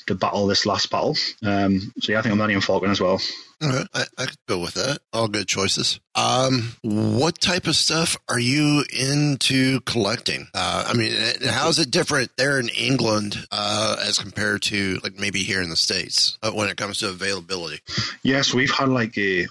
[0.06, 1.16] to battle this last battle.
[1.44, 3.20] Um, so yeah, I think I'm Millennium Falcon as well.
[3.62, 4.98] Okay, I, I could go with that.
[5.12, 6.00] All good choices.
[6.14, 10.48] Um, what type of stuff are you into collecting?
[10.52, 11.12] Uh, I mean,
[11.48, 15.70] how is it different there in England uh, as compared to like maybe here in
[15.70, 17.80] the states uh, when it comes to availability?
[18.22, 19.46] Yeah, so we've had like a.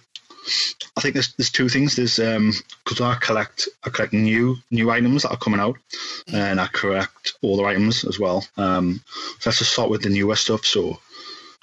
[0.98, 1.96] I think there's there's two things.
[1.96, 5.78] There's um because I collect I collect new new items that are coming out,
[6.32, 8.46] and I collect older items as well.
[8.58, 9.02] Um,
[9.40, 10.66] so let's just start with the newer stuff.
[10.66, 11.00] So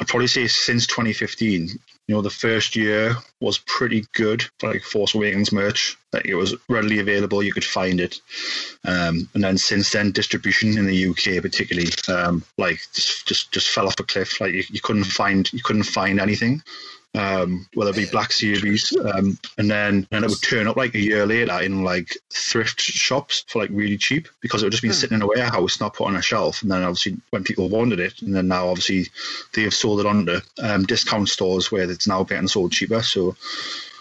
[0.01, 4.83] I'd probably say since 2015, you know, the first year was pretty good for like
[4.83, 5.99] Force Awakens merch.
[6.13, 8.21] Like it was readily available, you could find it.
[8.85, 13.69] Um, and then since then, distribution in the UK, particularly, um, like just just just
[13.69, 14.41] fell off a cliff.
[14.41, 16.63] Like you, you couldn't find you couldn't find anything.
[17.19, 20.95] Um, whether it be Black Series, um, and then and it would turn up like
[20.95, 24.83] a year later in like thrift shops for like really cheap because it would just
[24.83, 26.63] been sitting in a warehouse, not put on a shelf.
[26.63, 29.07] And then obviously when people wanted it, and then now obviously
[29.53, 33.03] they have sold it on to um, discount stores where it's now getting sold cheaper.
[33.03, 33.35] So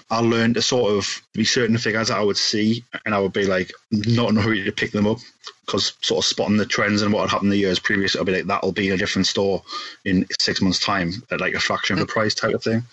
[0.09, 3.33] I learned to sort of be certain figures that I would see, and I would
[3.33, 5.17] be like not in a hurry to pick them up
[5.65, 8.31] because sort of spotting the trends and what had happened the years previous, I'll be
[8.31, 9.61] like that'll be in a different store
[10.05, 12.83] in six months' time at like a fraction of the price type of thing.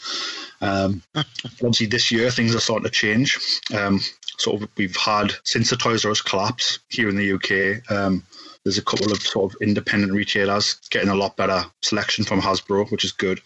[0.61, 3.39] Um, obviously, this year things are starting to change.
[3.73, 4.01] Um,
[4.39, 7.91] sort of we've had since the Toys R Us collapse here in the UK.
[7.91, 8.25] Um,
[8.65, 12.91] there's a couple of sort of independent retailers getting a lot better selection from Hasbro,
[12.91, 13.41] which is good.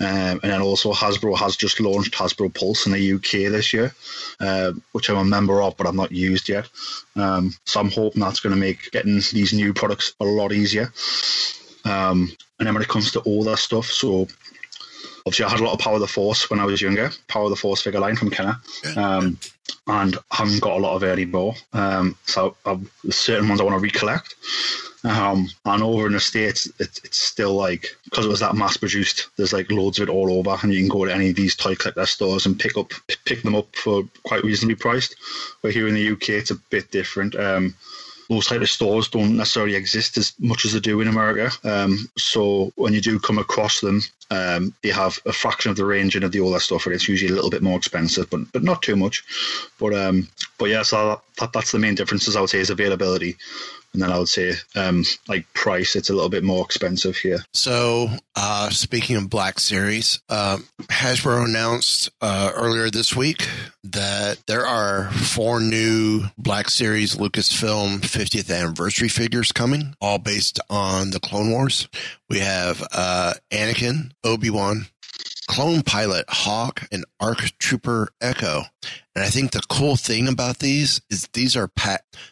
[0.00, 3.94] Um, and then also Hasbro has just launched Hasbro Pulse in the UK this year,
[4.40, 6.66] uh, which I'm a member of, but I've not used yet.
[7.14, 10.92] Um, so I'm hoping that's going to make getting these new products a lot easier.
[11.84, 14.28] Um, and then when it comes to all that stuff, so
[15.26, 17.44] obviously I had a lot of Power of the Force when I was younger, Power
[17.44, 18.56] of the Force figure line from Kenner.
[18.96, 19.38] Um,
[19.86, 21.54] and I haven't got a lot of it anymore.
[21.72, 24.34] Um, so I've, certain ones I want to recollect.
[25.04, 28.76] Um, and over in the States, it, it's still like, because it was that mass
[28.76, 31.36] produced, there's like loads of it all over, and you can go to any of
[31.36, 32.92] these toy collector stores and pick up
[33.26, 35.16] pick them up for quite reasonably priced.
[35.62, 37.34] But here in the UK, it's a bit different.
[37.36, 37.74] Um,
[38.28, 41.50] those type of stores don't necessarily exist as much as they do in America.
[41.64, 45.84] Um, so when you do come across them, um, they have a fraction of the
[45.84, 48.40] range and of the older stuff, and it's usually a little bit more expensive, but
[48.52, 49.22] but not too much.
[49.78, 53.36] But um, but yeah, so that, that's the main differences I would say is availability.
[53.94, 57.38] And then I would say, um, like price, it's a little bit more expensive here.
[57.54, 63.48] So, uh, speaking of Black Series, um, Hasbro announced uh, earlier this week
[63.84, 71.10] that there are four new Black Series Lucasfilm 50th anniversary figures coming, all based on
[71.10, 71.88] the Clone Wars.
[72.28, 74.86] We have uh, Anakin, Obi Wan,
[75.46, 78.62] Clone Pilot Hawk, and Arc Trooper Echo.
[79.14, 81.70] And I think the cool thing about these is these are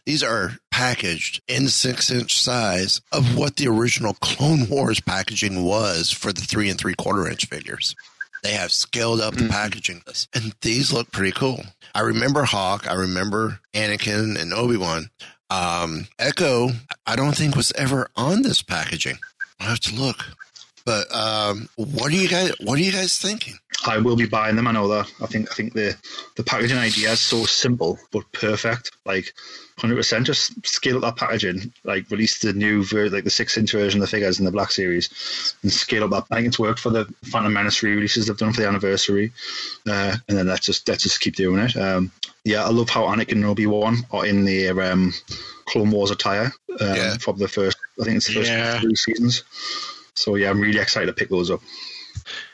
[0.07, 6.11] these are packaged in six inch size of what the original Clone Wars packaging was
[6.11, 7.94] for the three and three quarter inch figures.
[8.42, 10.03] They have scaled up the packaging,
[10.35, 11.62] and these look pretty cool.
[11.94, 15.11] I remember Hawk, I remember Anakin and Obi Wan.
[15.48, 16.70] Um, Echo,
[17.07, 19.18] I don't think was ever on this packaging.
[19.61, 20.25] I have to look.
[20.85, 22.53] But um, what are you guys?
[22.61, 23.55] What are you guys thinking?
[23.87, 24.66] I will be buying them.
[24.68, 25.12] I know that.
[25.21, 25.97] I think I think the
[26.37, 28.90] the packaging idea is so simple but perfect.
[29.05, 29.33] Like
[29.79, 31.73] hundred percent, just scale up that packaging.
[31.85, 34.53] Like release the new ver- like the six inch version of the figures in the
[34.53, 36.25] Black Series, and scale up that.
[36.31, 39.33] I think it's worked for the Phantom Menace re-releases they've done for the anniversary,
[39.88, 41.77] uh, and then let's just let's just keep doing it.
[41.77, 42.11] Um,
[42.45, 45.12] yeah, I love how Anakin and Obi Wan are in their um,
[45.66, 47.16] Clone Wars attire um, Yeah.
[47.18, 47.79] from the first.
[48.01, 48.81] I think it's the first Yeah.
[48.81, 49.45] three seasons.
[50.14, 51.61] So yeah, I'm really excited to pick those up.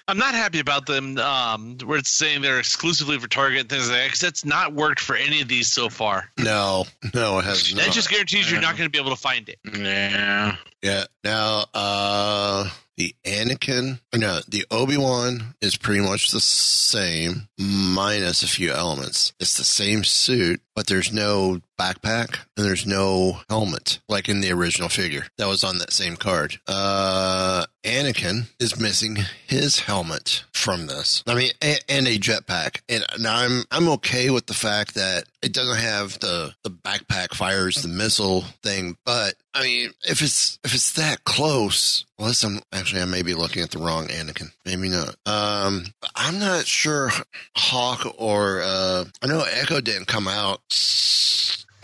[0.07, 1.19] I'm not happy about them.
[1.19, 4.73] Um, where it's saying they're exclusively for Target and things like that, because that's not
[4.73, 6.31] worked for any of these so far.
[6.39, 7.85] No, no, it has not.
[7.85, 9.59] That just guarantees you're not going to be able to find it.
[9.65, 10.57] Yeah.
[10.83, 11.05] Yeah.
[11.25, 18.49] Now, uh, the Anakin, no, the Obi Wan is pretty much the same, minus a
[18.49, 19.33] few elements.
[19.39, 24.51] It's the same suit, but there's no backpack and there's no helmet like in the
[24.51, 26.59] original figure that was on that same card.
[26.67, 31.23] Uh, Anakin is missing his helmet from this.
[31.27, 32.81] I mean, and, and a jetpack.
[32.89, 37.35] And now I'm I'm okay with the fact that it doesn't have the the backpack
[37.35, 42.61] fires the missile thing, but I mean, if it's if it's that close, unless I'm
[42.73, 45.15] actually I may be looking at the wrong Anakin, maybe not.
[45.27, 47.11] Um, I'm not sure
[47.57, 50.61] Hawk or uh, I know Echo didn't come out.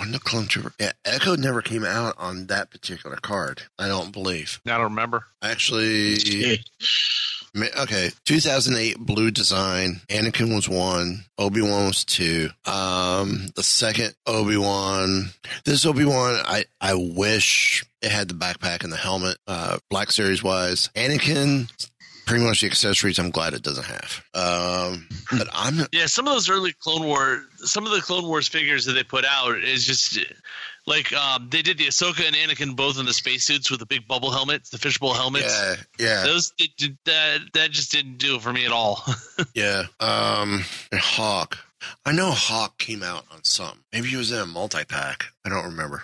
[0.01, 3.63] On the clone trooper, yeah, Echo never came out on that particular card.
[3.79, 4.61] I don't believe.
[4.67, 5.27] I don't remember.
[5.41, 6.87] Actually, Ma-
[7.57, 10.01] Okay, 2008 blue design.
[10.09, 11.25] Anakin was one.
[11.39, 12.49] Obi Wan was two.
[12.65, 15.31] Um, the second Obi Wan,
[15.65, 19.37] this Obi Wan, I I wish it had the backpack and the helmet.
[19.47, 21.71] Uh, Black Series wise, Anakin,
[22.27, 23.19] pretty much the accessories.
[23.21, 24.25] I'm glad it doesn't have.
[24.35, 28.49] Um, but I'm Yeah, some of those early Clone War, some of the Clone Wars
[28.49, 30.19] figures that they put out is just
[30.87, 34.07] like um, they did the Ahsoka and Anakin both in the spacesuits with the big
[34.07, 35.47] bubble helmets, the fishbowl helmets.
[35.99, 39.03] yeah yeah Those did- that that just didn't do it for me at all.
[39.55, 39.85] yeah.
[40.01, 41.59] Um, and Hawk.
[42.07, 43.81] I know Hawk came out on some.
[43.93, 45.27] Maybe he was in a multi pack.
[45.45, 46.03] I don't remember.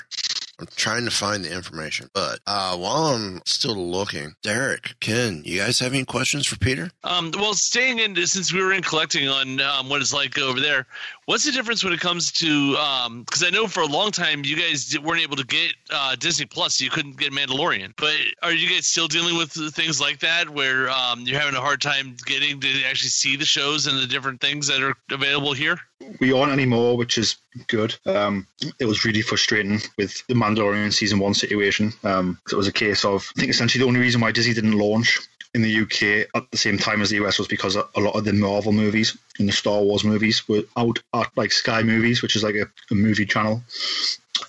[0.58, 2.10] I'm trying to find the information.
[2.12, 6.90] But uh, while I'm still looking, Derek, Ken, you guys have any questions for Peter?
[7.02, 10.60] Um, well, staying in since we were in collecting on um, what it's like over
[10.60, 10.86] there,
[11.30, 12.72] what's the difference when it comes to?
[13.20, 16.44] Because I know for a long time you guys weren't able to get uh, Disney
[16.44, 17.92] Plus, so you couldn't get Mandalorian.
[17.96, 21.60] But are you guys still dealing with things like that, where um, you're having a
[21.60, 25.52] hard time getting to actually see the shows and the different things that are available
[25.52, 25.78] here?
[26.18, 27.36] we aren't anymore, which is
[27.68, 27.94] good.
[28.06, 28.46] Um,
[28.78, 31.92] it was really frustrating with the Mandalorian season one situation.
[32.02, 34.78] Um, it was a case of, I think essentially the only reason why Disney didn't
[34.78, 35.20] launch
[35.54, 38.24] in the UK at the same time as the US was because a lot of
[38.24, 42.36] the Marvel movies and the Star Wars movies were out at like Sky Movies, which
[42.36, 43.62] is like a, a movie channel,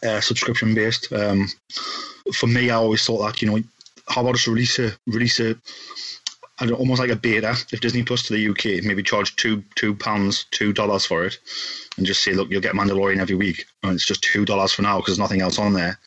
[0.04, 1.12] uh, subscription based.
[1.12, 1.48] Um,
[2.34, 3.64] for me, I always thought that you know,
[4.08, 5.56] how about just release a release a
[6.66, 9.96] don't, almost like a beta if Disney Plus to the UK, maybe charge two two
[9.96, 11.38] pounds, two dollars for it,
[11.98, 14.82] and just say, look, you'll get Mandalorian every week, and it's just two dollars for
[14.82, 16.00] now because there's nothing else on there.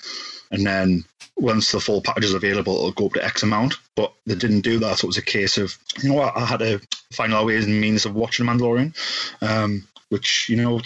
[0.50, 1.04] And then
[1.36, 3.74] once the full package is available, it'll go up to X amount.
[3.96, 6.44] But they didn't do that, so it was a case of, you know what, I
[6.44, 6.80] had to
[7.12, 8.94] find out ways and means of watching Mandalorian,
[9.42, 10.80] um, which you know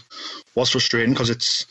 [0.54, 1.66] was frustrating because it's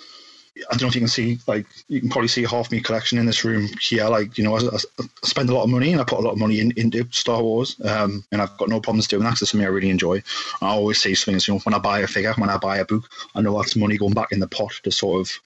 [0.70, 3.18] I don't know if you can see, like, you can probably see half my collection
[3.18, 4.06] in this room here.
[4.06, 6.32] Like, you know, I, I spend a lot of money and I put a lot
[6.32, 9.42] of money in, into Star Wars, um, and I've got no problems doing that.
[9.42, 10.24] It's something I really enjoy.
[10.62, 12.86] I always say things, you know, when I buy a figure, when I buy a
[12.86, 13.04] book,
[13.36, 15.40] I know that's money going back in the pot to sort of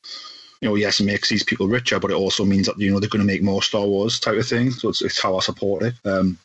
[0.62, 3.00] you know, yes, it makes these people richer, but it also means that you know
[3.00, 4.71] they're going to make more Star Wars type of thing.
[4.71, 5.95] So it's, it's how I support it.
[6.06, 6.38] Um,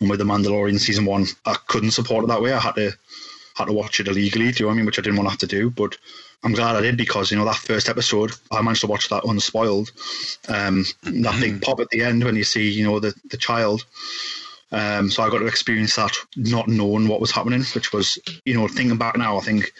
[0.00, 2.52] and with the Mandalorian season one, I couldn't support it that way.
[2.52, 2.92] I had to
[3.54, 4.50] had to watch it illegally.
[4.50, 4.86] Do you know what I mean?
[4.86, 5.96] Which I didn't want to have to do, but
[6.42, 9.24] I'm glad I did because you know that first episode, I managed to watch that
[9.24, 9.92] unspoiled.
[10.48, 13.84] Um, that big pop at the end when you see you know the the child.
[14.72, 18.54] Um, so I got to experience that, not knowing what was happening, which was, you
[18.54, 19.70] know, thinking back now, I think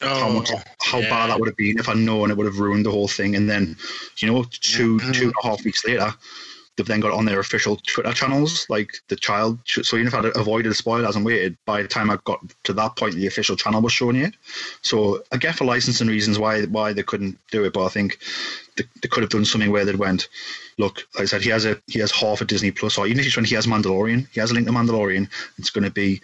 [0.00, 1.08] how much how yeah.
[1.08, 3.36] bad that would have been if I'd known it would have ruined the whole thing.
[3.36, 3.76] And then,
[4.18, 5.14] you know, 2 Mhm.
[5.14, 6.14] two and a half weeks later,
[6.76, 9.58] they've then got on their official Twitter channels, like the child.
[9.66, 12.72] So even if I'd avoided the spoilers and waited, by the time I got to
[12.72, 14.34] that point, the official channel was showing it.
[14.80, 18.18] So I get for licensing reasons why why they couldn't do it, but I think
[18.76, 20.28] they, they could have done something where they went,
[20.78, 23.18] look, like I said, he has a he has half a Disney Plus, or even
[23.18, 25.28] if he's when he has Mandalorian, he has a link to Mandalorian.
[25.58, 26.22] It's going to be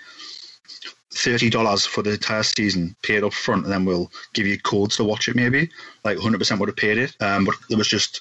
[1.11, 4.59] thirty dollars for the entire season, pay it up front, and then we'll give you
[4.59, 5.37] codes to watch it.
[5.37, 5.71] Maybe
[6.05, 8.21] like hundred percent would have paid it, um, but there was just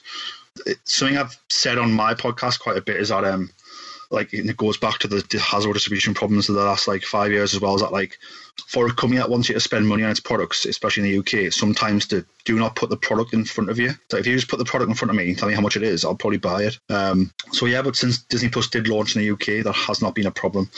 [0.65, 3.49] it, something I've said on my podcast quite a bit is that um,
[4.09, 7.53] like it goes back to the, Hasbro distribution problems of the last like five years
[7.53, 7.75] as well.
[7.75, 8.17] Is that like
[8.67, 11.45] for a company that wants you to spend money on its products, especially in the
[11.47, 13.91] UK, sometimes to do not put the product in front of you.
[14.09, 15.61] So if you just put the product in front of me and tell me how
[15.61, 16.79] much it is, I'll probably buy it.
[16.89, 20.15] Um, so yeah, but since Disney Plus did launch in the UK, that has not
[20.15, 20.69] been a problem.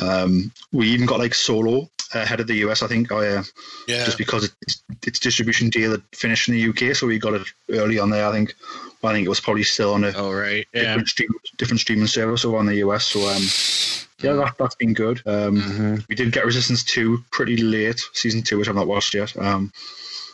[0.00, 3.10] Um, we even got like Solo ahead of the US, I think.
[3.10, 3.42] Uh,
[3.86, 4.04] Yeah.
[4.04, 7.46] just because its, its distribution deal had finished in the UK, so we got it
[7.70, 8.26] early on there.
[8.26, 8.54] I think.
[9.04, 10.82] I think it was probably still on a Oh right, yeah.
[10.82, 11.28] different, stream,
[11.58, 13.04] different streaming service over on the US.
[13.06, 13.42] So um,
[14.18, 15.22] yeah, that, that's been good.
[15.26, 16.08] Um, Mhm.
[16.08, 19.36] We did get Resistance two pretty late, season two, which I've not watched yet.
[19.36, 19.72] Um,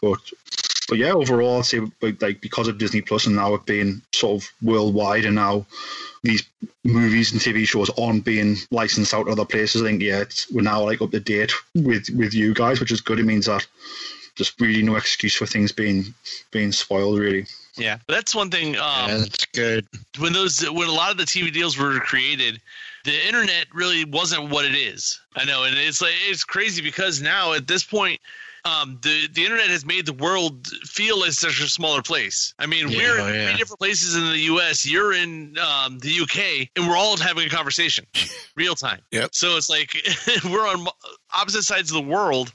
[0.00, 0.20] but
[0.88, 4.02] but yeah, overall, I'd say like like, because of Disney Plus and now it being
[4.12, 5.66] sort of worldwide, and now
[6.22, 6.44] these
[6.84, 9.82] movies and TV shows aren't being licensed out to other places.
[9.82, 12.92] I think yeah, it's, we're now like up to date with with you guys, which
[12.92, 13.18] is good.
[13.18, 13.66] It means that
[14.34, 16.14] just really no excuse for things being
[16.50, 17.18] being spoiled.
[17.18, 18.76] Really, Yeah, that's one thing.
[18.76, 19.86] Um, yeah, that's good.
[20.18, 22.60] when those when a lot of the TV deals were created,
[23.04, 25.20] the internet really wasn't what it is.
[25.36, 28.20] I know, and it's like it's crazy because now at this point,
[28.64, 32.54] um, the the internet has made the world feel as such a smaller place.
[32.58, 33.48] I mean, Yeah, we're in yeah.
[33.48, 34.86] three different places in the U.S.
[34.86, 36.70] You're in um, the U.K.
[36.76, 38.06] and we're all having a conversation,
[38.56, 39.00] real time.
[39.10, 39.34] Yep.
[39.34, 39.96] So it's like
[40.44, 40.86] we're on
[41.34, 42.52] opposite sides of the world.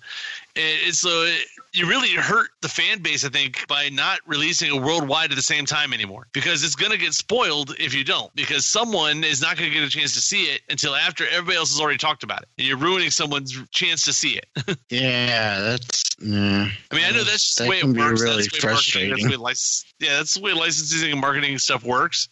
[0.55, 1.29] And it's so
[1.77, 5.41] you really hurt the fan base, I think, by not releasing it worldwide at the
[5.43, 6.27] same time anymore.
[6.33, 8.33] Because it's going to get spoiled if you don't.
[8.35, 11.57] Because someone is not going to get a chance to see it until after everybody
[11.57, 12.47] else has already talked about it.
[12.57, 14.47] And you're ruining someone's chance to see it.
[14.89, 16.03] Yeah, that's.
[16.19, 16.69] Yeah.
[16.91, 18.21] I mean, I know that's just the way it works.
[18.21, 19.57] really that's the way marketing- That's the way lic-
[19.99, 22.29] yeah, that's the way licensing and marketing stuff works.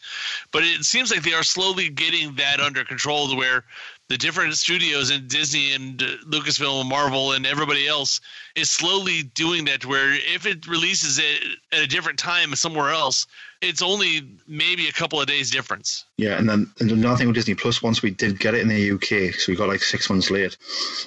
[0.52, 3.66] But it seems like they are slowly getting that under control to where
[4.08, 8.22] the different studios and Disney and uh, Lucasfilm and Marvel and everybody else
[8.56, 13.26] is slowly doing that where if it releases it at a different time somewhere else,
[13.62, 16.06] it's only maybe a couple of days difference.
[16.18, 18.68] Yeah, and then and another thing with Disney Plus, once we did get it in
[18.68, 20.56] the UK, so we got like six months late,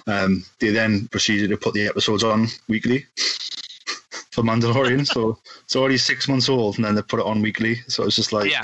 [0.06, 3.06] um, they then proceeded to put the episodes on weekly
[4.30, 5.06] for Mandalorian.
[5.06, 7.76] so it's already six months old, and then they put it on weekly.
[7.88, 8.62] So it's just like, Yeah.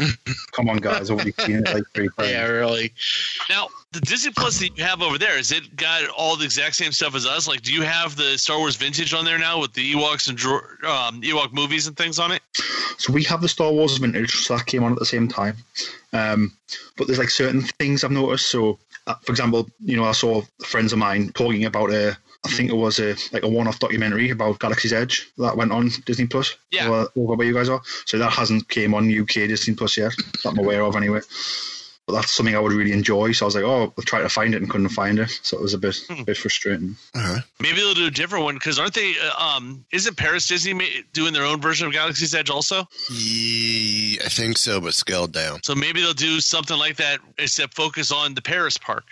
[0.53, 2.31] come on, guys, I've already seen it like three times.
[2.31, 2.93] Yeah, really.
[3.49, 6.75] Now, the Disney Plus that you have over there, is it got all the exact
[6.77, 7.49] same stuff as us?
[7.49, 10.37] Like, do you have the Star Wars Vintage on there now with the Ewoks and
[10.37, 12.43] Dro- um, Ewok movies and things on it?
[12.99, 15.57] So we have the Star Wars vintage, so that came on at the same time.
[16.13, 16.53] Um,
[16.97, 18.49] but there's like certain things I've noticed.
[18.51, 22.51] So, uh, for example, you know, I saw friends of mine talking about a, I
[22.51, 26.27] think it was a like a one-off documentary about Galaxy's Edge that went on Disney
[26.27, 26.55] Plus.
[26.71, 26.89] Yeah.
[26.89, 27.81] over, over where you guys are.
[28.07, 30.13] So that hasn't came on UK Disney Plus yet.
[30.43, 31.21] That I'm aware of anyway.
[32.07, 33.33] But that's something I would really enjoy.
[33.33, 35.31] So I was like, oh, I'll try to find it and couldn't find it.
[35.43, 36.21] So it was a bit, Hmm.
[36.21, 36.97] a bit frustrating.
[37.15, 37.39] Uh-huh.
[37.61, 39.15] Maybe they'll do a different one because aren't they?
[39.19, 40.79] Uh, um, isn't Paris Disney
[41.15, 42.87] doing their own version of Galaxy's Edge also?
[43.11, 45.63] Ye- I think so, but scaled down.
[45.63, 49.05] So maybe they'll do something like that, except focus on the Paris park.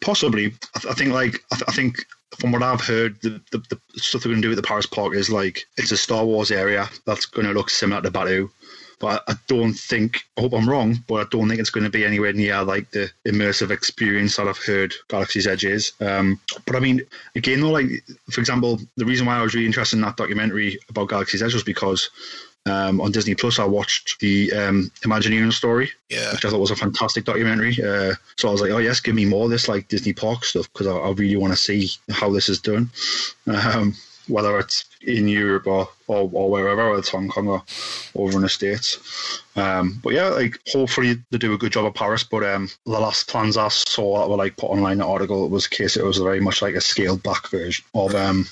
[0.00, 2.06] Possibly, I, th- I think like I, th- I think
[2.38, 4.86] from what I've heard, the, the, the stuff they're going to do at the Paris
[4.86, 8.50] Park is like it's a Star Wars area that's going to look similar to Batuu,
[9.00, 10.22] but I, don't think.
[10.36, 12.90] I hope I'm wrong, but I don't think it's going to be anywhere near like
[12.90, 15.92] the immersive experience that I've heard Galaxy's Edge is.
[16.00, 17.02] Um, but I mean,
[17.34, 17.88] again though, like
[18.30, 21.54] for example, the reason why I was really interested in that documentary about Galaxy's Edge
[21.54, 22.10] was because.
[22.66, 26.32] Um, on Disney Plus, I watched the um, Imagineering story, Yeah.
[26.32, 27.72] which I thought was a fantastic documentary.
[27.82, 30.44] Uh, so I was like, oh yes, give me more of this like Disney Park
[30.44, 32.90] stuff because I, I really want to see how this is done.
[33.46, 33.94] Um,
[34.30, 37.62] whether it's in Europe or, or, or wherever, whether it's Hong Kong or
[38.14, 39.42] over in the States.
[39.56, 42.22] Um, but yeah, like hopefully they do a good job at Paris.
[42.24, 45.48] But um, the last plans I saw that were like put online in the article
[45.48, 48.46] was a case it was very much like a scaled back version of um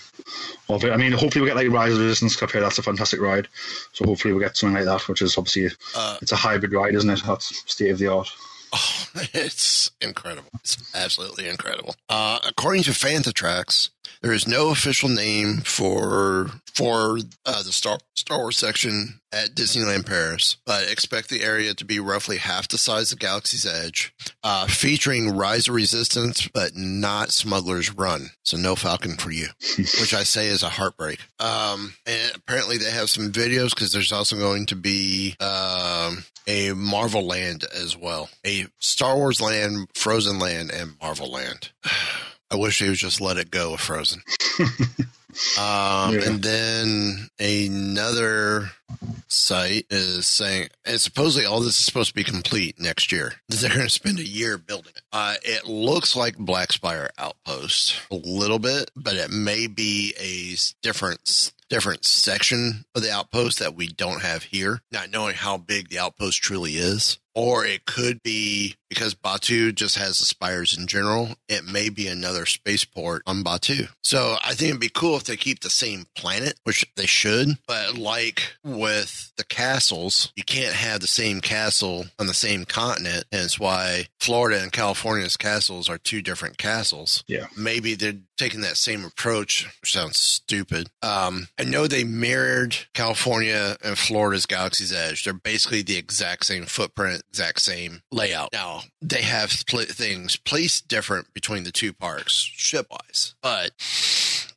[0.69, 0.93] of it.
[0.93, 2.61] I mean, hopefully we get like Rise of the Resistance Cup here.
[2.61, 3.49] That's a fantastic ride.
[3.93, 6.95] So hopefully we get something like that, which is obviously Uh, it's a hybrid ride,
[6.95, 7.23] isn't it?
[7.25, 8.29] That's state of the art.
[8.73, 10.51] Oh, it's incredible.
[10.61, 11.95] It's absolutely incredible.
[12.09, 13.89] Uh, according to Fantatrax,
[14.23, 20.07] there is no official name for for uh, the Star Star Wars section at Disneyland
[20.07, 24.67] Paris, but expect the area to be roughly half the size of Galaxy's Edge, uh,
[24.69, 28.31] featuring Rise of Resistance, but not Smuggler's Run.
[28.45, 31.19] So no Falcon for you, which I say is a heartbreak.
[31.41, 36.73] Um, and apparently they have some videos because there's also going to be um, a
[36.75, 41.71] Marvel Land as well, a Star Wars Land, Frozen Land, and Marvel Land.
[42.51, 44.23] I wish they would just let it go with Frozen.
[45.59, 46.25] Um, Yeah.
[46.25, 48.71] And then another
[49.29, 53.35] site is saying, and supposedly all this is supposed to be complete next year.
[53.49, 55.03] They're going to spend a year building it.
[55.13, 60.57] Uh, it looks like Black Spire Outpost a little bit, but it may be a
[60.83, 65.91] different different section of the outpost that we don't have here, not knowing how big
[65.91, 67.19] the outpost truly is.
[67.39, 71.37] Or it could be because Batuu just has the spires in general.
[71.49, 73.89] It may be another spaceport on Batuu.
[74.03, 77.59] So I think it'd be cool if they keep the same planet, which they should.
[77.67, 83.27] But like with the castles, you can't have the same castle on the same continent.
[83.31, 87.47] And it's why Florida and California's castles are two different castles Yeah.
[87.57, 90.89] maybe they're taking that same approach, which sounds stupid.
[91.03, 95.25] Um, I know they mirrored California and Florida's Galaxy's Edge.
[95.25, 98.53] They're basically the exact same footprint, exact same layout.
[98.53, 103.73] Now, they have pl- things placed different between the two parks, ship wise, but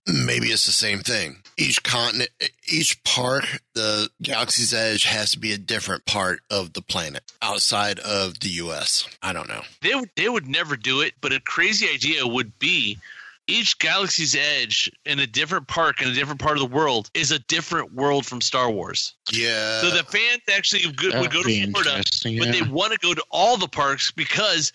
[0.08, 1.38] maybe it's the same thing.
[1.58, 2.30] Each continent,
[2.72, 8.00] each park, the Galaxy's Edge has to be a different part of the planet outside
[8.00, 9.08] of the U.S.
[9.22, 9.62] I don't know.
[9.82, 12.98] They would they would never do it, but a crazy idea would be
[13.52, 17.32] each galaxy's edge in a different park in a different part of the world is
[17.32, 19.14] a different world from Star Wars.
[19.32, 19.82] Yeah.
[19.82, 23.00] So the fans actually go, would That'd go to Florida, interesting, but they want to
[23.00, 24.72] go to all the parks because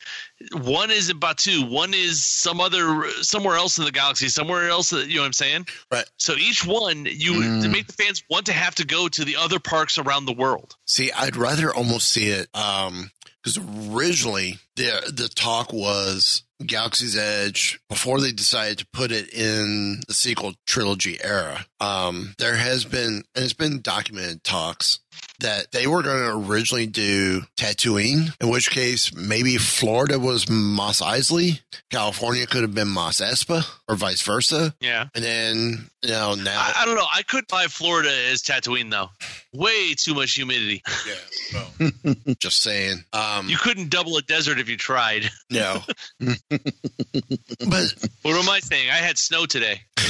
[0.52, 4.92] one is in Batuu, one is some other somewhere else in the galaxy, somewhere else.
[4.92, 5.66] You know what I'm saying?
[5.90, 6.04] Right.
[6.18, 7.70] So each one, you to Mm.
[7.72, 10.76] make the fans want to have to go to the other parks around the world.
[10.86, 13.10] See, I'd rather almost see it um
[13.42, 13.58] because
[13.94, 20.14] originally the the talk was Galaxy's Edge before they decided to put it in the
[20.14, 21.66] sequel trilogy era.
[21.80, 25.00] Um, there has been and it's been documented talks
[25.40, 31.00] that they were going to originally do Tatooine, in which case maybe Florida was Mos
[31.02, 31.60] Eisley,
[31.90, 34.74] California could have been Mos Espa, or vice versa.
[34.80, 35.08] Yeah.
[35.14, 37.06] And then you know now I, I don't know.
[37.12, 39.10] I could buy Florida as Tatooine though.
[39.52, 40.82] Way too much humidity.
[41.06, 43.04] yeah, well, just saying.
[43.12, 45.28] Um, You couldn't double a desert if you tried.
[45.50, 45.80] no,
[46.20, 48.90] but What am I saying?
[48.90, 49.80] I had snow today.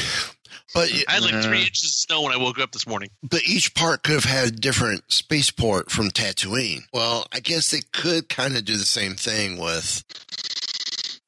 [0.74, 1.42] but I had like Uh.
[1.42, 3.10] three inches of snow when I woke up this morning.
[3.22, 6.80] but each part could have had a different spaceport from Tatooine.
[6.92, 10.04] Well, I guess they could kind of do the same thing with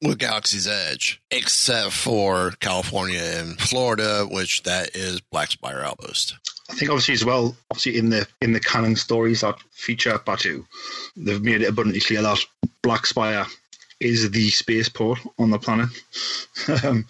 [0.01, 6.35] with Galaxy's Edge, except for California and Florida, which that is Black Spire Outpost.
[6.69, 10.65] I think obviously as well, obviously in the in the canon stories that feature Batuu,
[11.17, 12.39] they've made it abundantly clear that
[12.81, 13.45] Black Spire
[13.99, 15.89] is the spaceport on the planet.
[16.83, 17.05] um,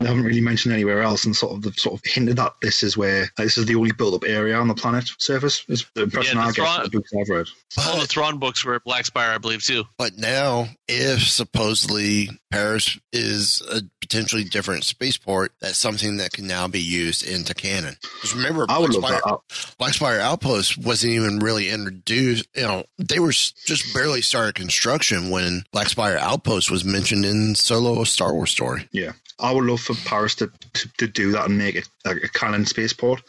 [0.00, 2.82] they haven't really mentioned anywhere else, and sort of they've sort of hinted that this
[2.84, 5.64] is where this is the only built-up area on the planet surface.
[5.68, 7.46] Is the impression Yeah, I the get Thrawn- from the books I've read.
[7.78, 9.84] All the But, Thrawn books were at Black Spire, I believe, too.
[9.98, 16.68] but now, if supposedly Paris is a potentially different spaceport, that's something that can now
[16.68, 17.96] be used into canon.
[18.00, 19.74] Because remember, I would Black love Spire- that.
[19.78, 22.46] Black Spire Outpost wasn't even really introduced.
[22.54, 27.54] You know, they were just barely started construction when Black Spire Outpost was mentioned in
[27.56, 28.88] Solo: A Star Wars Story.
[28.92, 32.10] Yeah, I would love for Paris to, to, to do that and make it a,
[32.10, 33.22] a canon spaceport.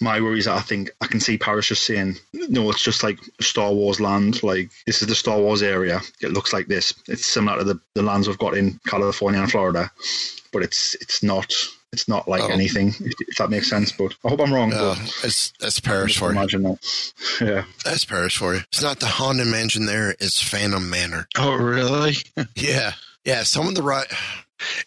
[0.00, 3.02] My worry is that I think I can see Paris just saying, no, it's just
[3.04, 4.42] like Star Wars land.
[4.42, 6.00] Like, this is the Star Wars area.
[6.20, 6.92] It looks like this.
[7.06, 9.90] It's similar to the, the lands we've got in California and Florida,
[10.52, 11.52] but it's it's not
[11.92, 12.48] it's not like Oh.
[12.48, 13.92] anything, if, if that makes sense.
[13.92, 14.72] But I hope I'm wrong.
[14.72, 16.38] Uh, but that's that's Paris just for you.
[16.38, 17.12] imagine that.
[17.40, 17.64] Yeah.
[17.84, 18.60] That's Paris for you.
[18.72, 20.10] It's not the Haunted Mansion there.
[20.18, 21.28] It's Phantom Manor.
[21.38, 22.14] Oh, really?
[22.56, 22.94] Yeah,
[23.24, 23.44] yeah.
[23.44, 24.08] Some of the right.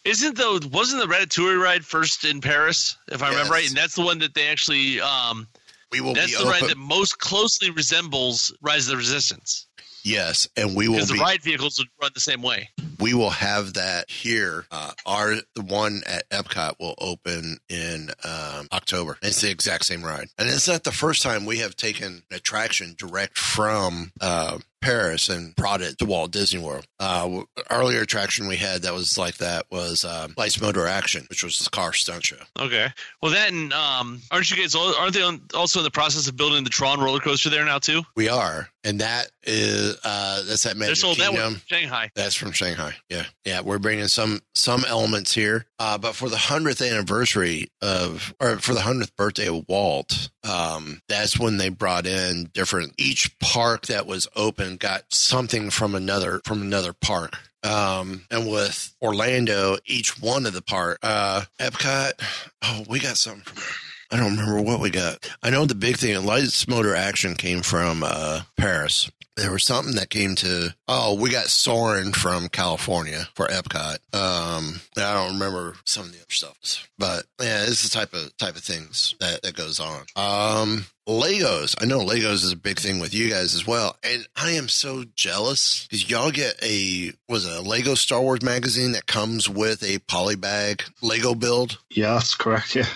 [0.06, 3.68] Isn't the wasn't the Ratatouille ride first in Paris, if I remember right?
[3.68, 5.48] And that's the one that they actually um
[5.92, 9.66] We will that's the ride that most closely resembles Rise of the Resistance.
[10.04, 12.70] Yes, and we will Because the be ride vehicles would run the same way.
[12.98, 14.66] we will have that here.
[14.72, 19.18] Uh, our the one at Epcot will open in um, October.
[19.22, 22.38] It's the exact same ride, and it's not the first time we have taken an
[22.38, 24.14] attraction direct from.
[24.22, 26.86] Uh, Paris and brought it to Walt Disney World.
[27.00, 31.44] Uh, earlier attraction we had that was like that was um, Lights Motor Action, which
[31.44, 32.38] was the car stunt show.
[32.60, 32.88] Okay.
[33.22, 34.76] Well, then, um, aren't you guys?
[34.76, 37.80] Aren't they on, also in the process of building the Tron roller coaster there now
[37.80, 38.04] too?
[38.16, 41.36] We are, and that is uh, that's at Magic that Kingdom.
[41.36, 42.10] one, Shanghai.
[42.16, 42.94] That's from Shanghai.
[43.10, 43.60] Yeah, yeah.
[43.60, 48.74] We're bringing some some elements here, uh, but for the hundredth anniversary of, or for
[48.74, 52.94] the hundredth birthday of Walt, um, that's when they brought in different.
[52.98, 57.34] Each park that was open got something from another from another park.
[57.64, 62.14] Um, and with Orlando, each one of the park, uh, Epcot,
[62.62, 63.74] oh, we got something from.
[64.12, 65.30] I don't remember what we got.
[65.44, 69.12] I know the big thing, Lights Motor Action came from uh, Paris.
[69.36, 70.74] There was something that came to.
[70.88, 73.98] Oh, we got Soarin' from California for Epcot.
[74.12, 78.36] Um, I don't remember some of the other stuff, but yeah, it's the type of
[78.38, 80.02] type of things that, that goes on.
[80.16, 81.76] Um, Legos.
[81.80, 84.70] I know Legos is a big thing with you guys as well, and I am
[84.70, 89.48] so jealous because y'all get a was it a Lego Star Wars magazine that comes
[89.48, 91.78] with a polybag Lego build.
[91.92, 92.76] Yeah, that's correct.
[92.76, 92.88] Yeah.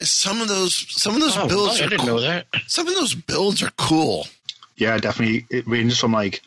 [0.00, 2.16] Some of those, some of those Oh, builds I are didn't cool.
[2.16, 2.46] know that.
[2.66, 4.26] Some of those builds are cool.
[4.76, 5.46] Yeah, definitely.
[5.50, 6.42] It ranges from like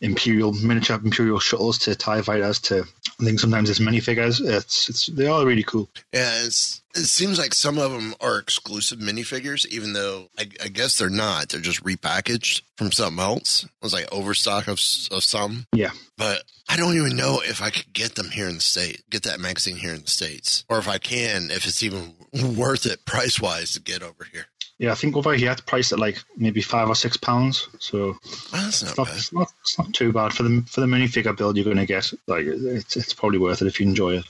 [0.00, 2.84] imperial miniature imperial shuttles to Tie fighters to
[3.20, 4.46] I think sometimes it's minifigures.
[4.46, 5.88] It's it's they are all really cool.
[6.12, 10.68] Yeah, it's, it seems like some of them are exclusive minifigures, even though I, I
[10.68, 11.48] guess they're not.
[11.48, 13.64] They're just repackaged from something else.
[13.64, 14.78] It was like overstock of,
[15.10, 15.66] of some.
[15.74, 15.92] Yeah.
[16.18, 19.22] But I don't even know if I could get them here in the state, get
[19.22, 22.14] that magazine here in the states, or if I can, if it's even
[22.56, 24.46] worth it price wise to get over here.
[24.78, 27.68] Yeah, I think over here it's priced at like maybe five or six pounds.
[27.78, 28.18] So
[28.52, 31.36] that's not it's not, it's not it's not too bad for the for the minifigure
[31.36, 32.12] build you're going to get.
[32.26, 34.24] Like it's it's probably worth it if you enjoy it.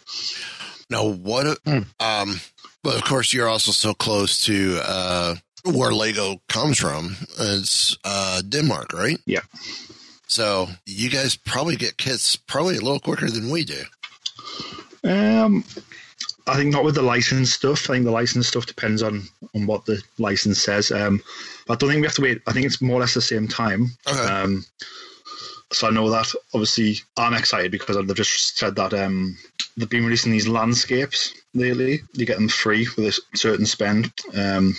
[0.89, 1.47] Now, what?
[1.67, 2.41] a- Um,
[2.85, 5.35] but of course, you're also so close to uh,
[5.65, 7.17] where Lego comes from.
[7.41, 9.19] It's uh, Denmark, right?
[9.27, 9.41] Yeah.
[10.29, 13.83] So you guys probably get kits probably a little quicker than we do.
[15.03, 15.65] Um,
[16.47, 17.91] I think not with the license stuff.
[17.91, 19.23] I think the license stuff depends on
[19.55, 20.93] on what the license says.
[20.93, 21.23] Um,
[21.67, 22.43] but I don't think we have to wait.
[22.47, 23.91] I think it's more or less the same time.
[24.07, 24.19] Okay.
[24.21, 24.65] Um,
[25.73, 29.37] so I know that obviously I'm excited because they've just said that um,
[29.77, 32.03] they've been releasing these landscapes lately.
[32.13, 34.13] You get them free with a certain spend.
[34.35, 34.75] Um,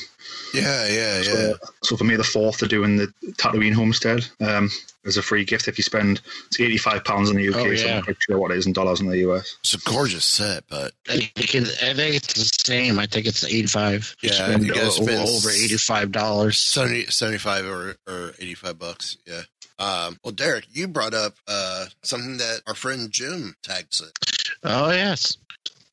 [0.53, 1.23] Yeah, yeah, yeah.
[1.23, 4.69] so, so for May the fourth, they're doing the Tatooine homestead um,
[5.05, 7.55] as a free gift if you spend it's eighty five pounds in the UK.
[7.55, 9.57] Oh, So I'm not sure what it is in dollars in the US.
[9.61, 12.97] It's a gorgeous set, but I think, it, I think it's the same.
[12.99, 14.15] I think it's 85.
[14.21, 16.55] Yeah, you gotta spend over $85.
[16.55, 19.17] 70, 75 or, or 85 bucks.
[19.25, 19.41] Yeah.
[19.80, 24.49] Um, well, Derek, you brought up uh, something that our friend Jim tagged it.
[24.63, 25.38] Oh, yes.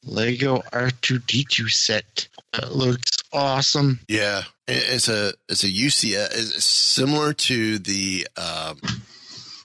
[0.05, 2.29] Lego R2D2 set.
[2.53, 4.01] That looks awesome.
[4.09, 6.29] Yeah, it's a it's a UCS.
[6.33, 8.79] It's similar to the um,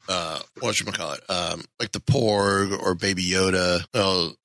[0.09, 3.83] uh, what you call it, um, like the Porg or Baby Yoda,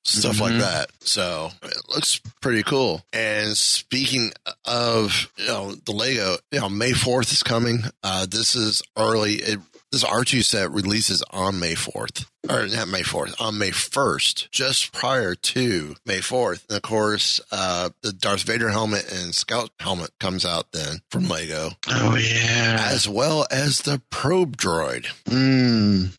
[0.04, 0.60] stuff like Mhm.
[0.60, 0.90] that.
[1.00, 3.02] So it looks pretty cool.
[3.12, 4.32] And speaking
[4.66, 7.82] of you know the Lego, you know May fourth is coming.
[8.02, 9.36] Uh, this is early.
[9.36, 9.58] It,
[9.94, 14.92] this R2 set releases on May 4th, or not May 4th, on May 1st, just
[14.92, 16.64] prior to May 4th.
[16.68, 21.28] And of course, uh, the Darth Vader helmet and Scout helmet comes out then from
[21.28, 22.88] Lego, Oh, yeah.
[22.90, 25.06] as well as the probe droid.
[25.26, 26.10] Mm.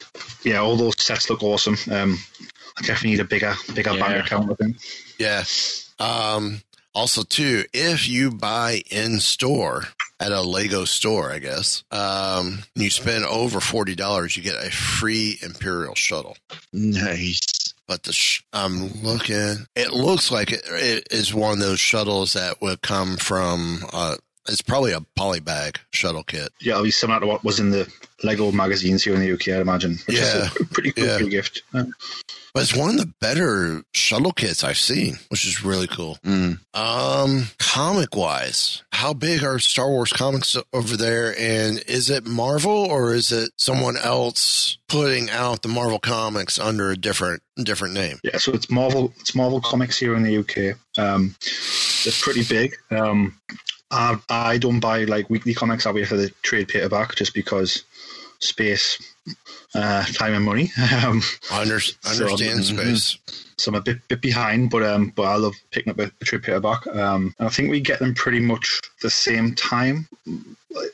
[0.46, 1.78] yeah, all those sets look awesome.
[1.92, 2.18] Um,
[2.78, 4.00] I definitely need a bigger, bigger Yeah.
[4.00, 4.52] bank account.
[4.52, 4.78] I think.
[5.20, 5.44] Yeah.
[6.00, 6.62] Um,
[6.96, 9.84] also, too, if you buy in store
[10.20, 14.72] at a Lego store, I guess, um, you spend over forty dollars, you get a
[14.72, 16.38] free Imperial shuttle.
[16.74, 17.74] Nice.
[17.88, 22.34] But the sh- I'm looking, it looks like it, it is one of those shuttles
[22.34, 23.86] that would come from.
[23.94, 24.16] Uh,
[24.48, 26.50] it's probably a polybag shuttle kit.
[26.62, 27.92] Yeah, it'll be similar to what was in the
[28.24, 29.98] Lego magazines here in the UK, I'd imagine.
[30.06, 30.46] Which Yeah.
[30.46, 31.22] is a pretty cool Yeah.
[31.30, 31.62] gift.
[31.74, 31.86] Uh,
[32.54, 36.18] But it's one of the better shuttle kits I've seen, which is really cool.
[36.26, 36.60] Mm.
[36.74, 41.38] Um, comic wise, how big are Star Wars comics over there?
[41.38, 46.92] And is it Marvel or is it someone else putting out the Marvel comics under
[46.92, 48.20] a different different name?
[48.24, 49.14] yeah, so it's Marvel.
[49.20, 50.78] It's Marvel Comics here in the UK.
[50.98, 51.36] Um,
[52.06, 52.76] they're pretty big.
[52.92, 53.38] Um,
[53.92, 55.86] I, I don't buy like weekly comics.
[55.86, 57.84] I wait for the trade paperback just because
[58.40, 58.98] space,
[59.76, 60.72] uh, time, and money.
[61.06, 61.22] Um,
[61.52, 62.98] I under, So, understand mhm.
[62.98, 63.18] space.
[63.58, 66.26] so I'm a bit bit behind, but um, but I love picking up a, a
[66.26, 66.86] trade paperback.
[66.88, 70.08] Um, and I think we get them pretty much the same time.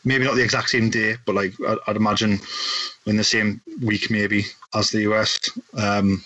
[0.06, 2.40] maybe not the exact same day, but like I'd, I'd imagine
[3.06, 5.40] in the same week maybe as the US.
[5.78, 6.24] Um,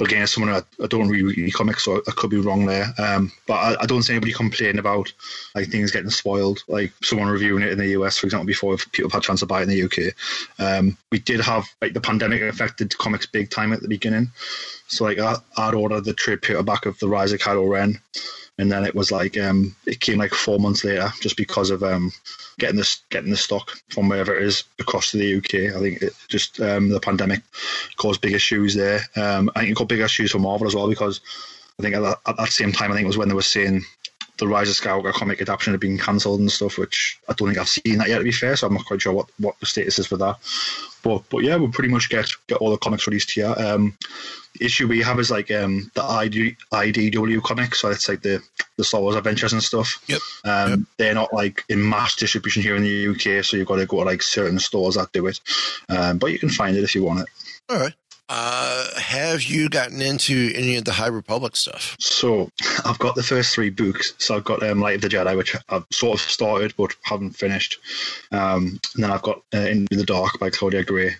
[0.00, 2.86] again, someone I, I don't really read comics, so I could be wrong there.
[2.98, 5.12] Um, but I, I don't see anybody complaining about
[5.54, 9.10] like things getting spoiled, like someone reviewing it in the US, for example, before people
[9.10, 10.14] had a chance to buy it in the UK.
[10.58, 14.30] Um, we did have like the pandemic affected comics big time at the beginning,
[14.88, 18.00] so like I, I'd ordered the trade paperback of the Rise of Kylo Ren,
[18.58, 21.82] and then it was like um, it came like four months later just because of
[21.82, 22.12] um,
[22.60, 25.74] getting this getting the stock from wherever it is across to the UK.
[25.74, 27.40] I think it just um, the pandemic
[27.96, 29.00] caused big issues there.
[29.16, 31.20] Um, I think it got big issues for Marvel as well because
[31.78, 33.42] I think at that, at that same time I think it was when they were
[33.42, 33.82] saying
[34.40, 37.58] the Rise of Skywalker comic adaptation had been cancelled and stuff, which I don't think
[37.58, 38.18] I've seen that yet.
[38.18, 40.36] To be fair, so I'm not quite sure what, what the status is for that.
[41.02, 43.54] But but yeah, we'll pretty much get get all the comics released here.
[43.56, 43.96] Um,
[44.58, 48.42] the issue we have is like um, the ID, IDW comics, so it's like the
[48.76, 50.02] the Star Wars Adventures and stuff.
[50.08, 50.20] Yep.
[50.44, 53.86] Um, They're not like in mass distribution here in the UK, so you've got to
[53.86, 55.38] go to like certain stores that do it.
[55.88, 57.28] Um, but you can find it if you want it.
[57.68, 57.94] All right.
[58.32, 61.96] Uh, have you gotten into any of the High Republic stuff?
[61.98, 62.48] So
[62.84, 64.14] I've got the first three books.
[64.18, 67.32] So I've got um, Light of the Jedi, which I've sort of started but haven't
[67.32, 67.78] finished.
[68.30, 71.16] Um, and then I've got uh, Into the Dark by Claudia Gray.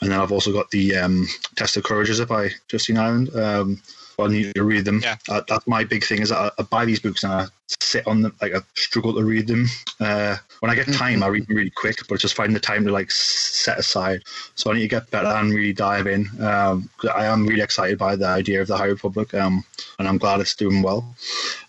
[0.00, 1.26] And then I've also got the um,
[1.56, 3.34] Test of Courage, by Justina Ireland?
[3.34, 3.82] Um,
[4.18, 5.00] I need to read them.
[5.02, 5.16] Yeah.
[5.28, 8.06] Uh, that's my big thing is that I, I buy these books and I sit
[8.06, 9.66] on them, like I struggle to read them.
[10.00, 12.60] Uh, when I get time, I read them really quick, but it's just finding the
[12.60, 14.22] time to like set aside.
[14.54, 16.28] So I need to get better and really dive in.
[16.40, 19.64] Um, 'cause I am really excited by the idea of the High Republic, um,
[19.98, 21.14] and I'm glad it's doing well.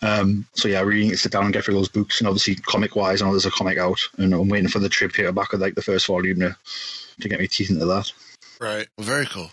[0.02, 2.20] Um, so yeah, I really need to sit down and get through those books.
[2.20, 4.90] And obviously, comic wise, I know there's a comic out, and I'm waiting for the
[4.90, 6.56] trade paperback of like the first volume to,
[7.22, 8.12] to get me teeth into that.
[8.60, 8.88] Right.
[9.00, 9.52] Very cool.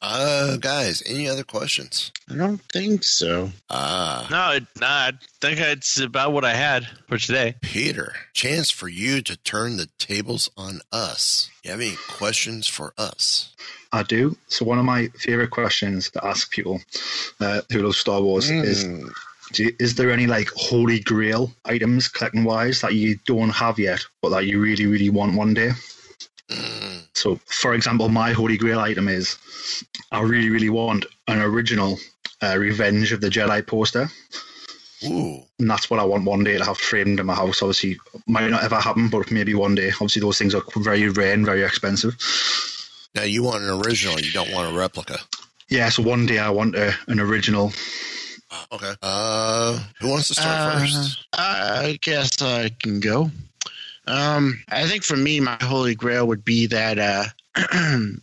[0.00, 2.12] Uh, guys, any other questions?
[2.30, 3.50] I don't think so.
[3.68, 7.56] Ah, No, it, nah, I think it's about what I had for today.
[7.62, 11.50] Peter, chance for you to turn the tables on us.
[11.64, 13.54] You have any questions for us?
[13.92, 14.36] I do.
[14.48, 16.80] So one of my favorite questions to ask people
[17.40, 19.10] uh, who love Star Wars is: Mm.
[19.52, 23.78] do you- Is there any like holy grail items collecting wise that you don't have
[23.80, 25.70] yet, but that you really, really want one day?
[26.50, 26.87] Mm.
[27.18, 29.36] So, for example, my holy grail item is
[30.12, 31.98] I really, really want an original
[32.42, 34.08] uh, Revenge of the Jedi poster.
[35.04, 35.42] Ooh.
[35.58, 37.62] And that's what I want one day to have framed in my house.
[37.62, 39.90] Obviously, might not ever happen, but maybe one day.
[39.90, 42.16] Obviously, those things are very rare and very expensive.
[43.14, 44.20] Now you want an original.
[44.20, 45.18] You don't want a replica.
[45.68, 47.72] Yeah, so one day I want a, an original.
[48.72, 48.94] Okay.
[49.02, 51.26] Uh, who wants to start Uh, first?
[51.32, 53.30] I guess I can go.
[54.08, 57.24] Um, I think for me, my holy grail would be that uh,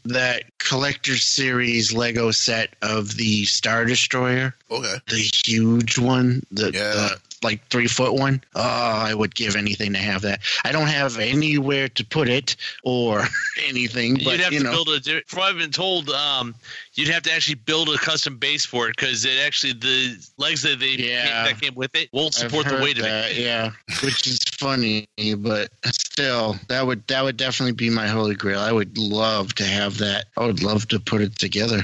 [0.06, 4.96] that collector series Lego set of the Star Destroyer, Okay.
[5.08, 6.94] the huge one, the, Yeah.
[6.94, 8.42] the like three foot one.
[8.56, 10.40] Oh, I would give anything to have that.
[10.64, 13.28] I don't have anywhere to put it or
[13.68, 15.00] anything, but you'd have you to know, build a.
[15.00, 16.56] di- From what I've been told, um,
[16.96, 20.64] you'd have to actually build a custom base for it because it actually the legs
[20.64, 21.44] that they Yeah.
[21.46, 23.36] that came with it won't support the heard weight of it.
[23.38, 23.72] Yeah,
[24.02, 25.08] which is funny,
[25.38, 28.60] but still, that would that would definitely be my holy grail.
[28.62, 30.26] I would love to have that.
[30.36, 31.84] I would love to put it together.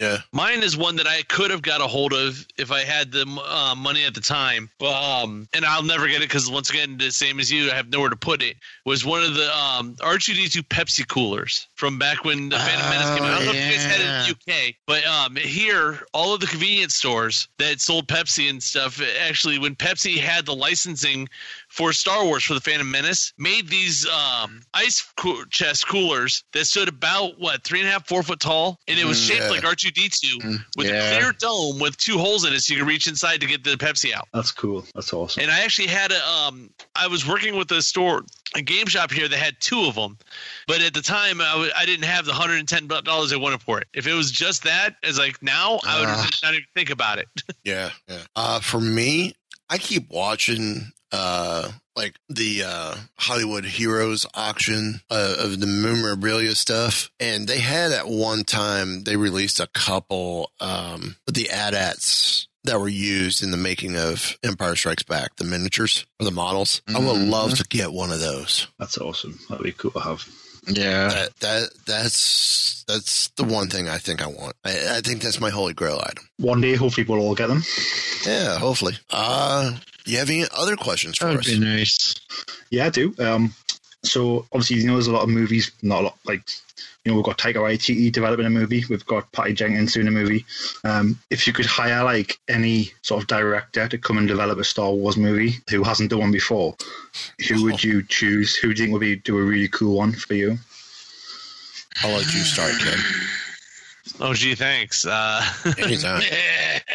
[0.00, 0.18] Yeah.
[0.32, 3.26] Mine is one that I could have got a hold of if I had the
[3.46, 6.96] uh, money at the time, but um, and I'll never get it because once again,
[6.96, 8.56] the same as you, I have nowhere to put it.
[8.86, 13.24] Was one of the um R2D2 Pepsi coolers from back when the Phantom Menace came
[13.24, 13.34] out.
[13.34, 16.32] I don't know if you guys had it in the UK, but um, here all
[16.32, 21.28] of the convenience stores that sold Pepsi and stuff actually, when Pepsi had the licensing
[21.70, 26.66] for Star Wars for the Phantom Menace, made these um, ice coo- chest coolers that
[26.66, 29.42] stood about what three and a half, four foot tall, and it was Mm, shaped
[29.44, 29.50] yeah.
[29.50, 30.94] like R two D two Mm, with yeah.
[31.12, 33.62] a clear dome with two holes in it, so you could reach inside to get
[33.64, 34.28] the Pepsi out.
[34.34, 34.84] That's cool.
[34.94, 35.42] That's awesome.
[35.42, 38.24] And I actually had a, um, I was working with a store,
[38.56, 40.18] a game shop here that had two of them,
[40.66, 43.36] but at the time I w- I didn't have the hundred and ten dollars I
[43.36, 43.86] wanted for it.
[43.94, 46.28] If it was just that, as like now, I would Ah.
[46.42, 47.28] not even think about it.
[47.64, 47.90] Yeah.
[48.08, 48.22] Yeah.
[48.34, 49.34] Uh, for me,
[49.68, 57.10] I keep watching uh like the uh Hollywood Heroes auction uh, of the memorabilia stuff
[57.18, 62.78] and they had at one time they released a couple um of the AT-ATs that
[62.78, 66.98] were used in the making of Empire Strikes Back the miniatures or the models I
[66.98, 67.30] would Mhm.
[67.30, 69.38] love to get one of those That's awesome.
[69.48, 70.24] That'd be cool to have.
[70.68, 75.22] Yeah, that that that's that's the one thing I think I want I, I think
[75.22, 77.64] that's my holy grail item One day, hopefully, we'll all get them.
[78.26, 79.72] yeah hopefully uh
[80.10, 82.14] you have any other questions for that us would be nice.
[82.70, 83.14] Yeah, I do.
[83.18, 83.54] Um,
[84.02, 86.42] so obviously, you know, there's a lot of movies, not a lot, like
[87.04, 88.84] you know, we've got Taika Waititi developing a movie.
[88.90, 90.44] We've got Patty Jenkins doing a movie.
[90.84, 94.64] Um, if you could hire like any sort of director to come and develop a
[94.64, 96.76] Star Wars movie who hasn't done one before,
[97.48, 98.54] who would you choose?
[98.56, 100.58] Who do you think would be do a really cool one for you?
[102.02, 102.98] I'll let you start, Ken.
[104.20, 105.06] Oh, gee, thanks.
[105.06, 105.42] Uh,
[105.78, 106.22] Anytime.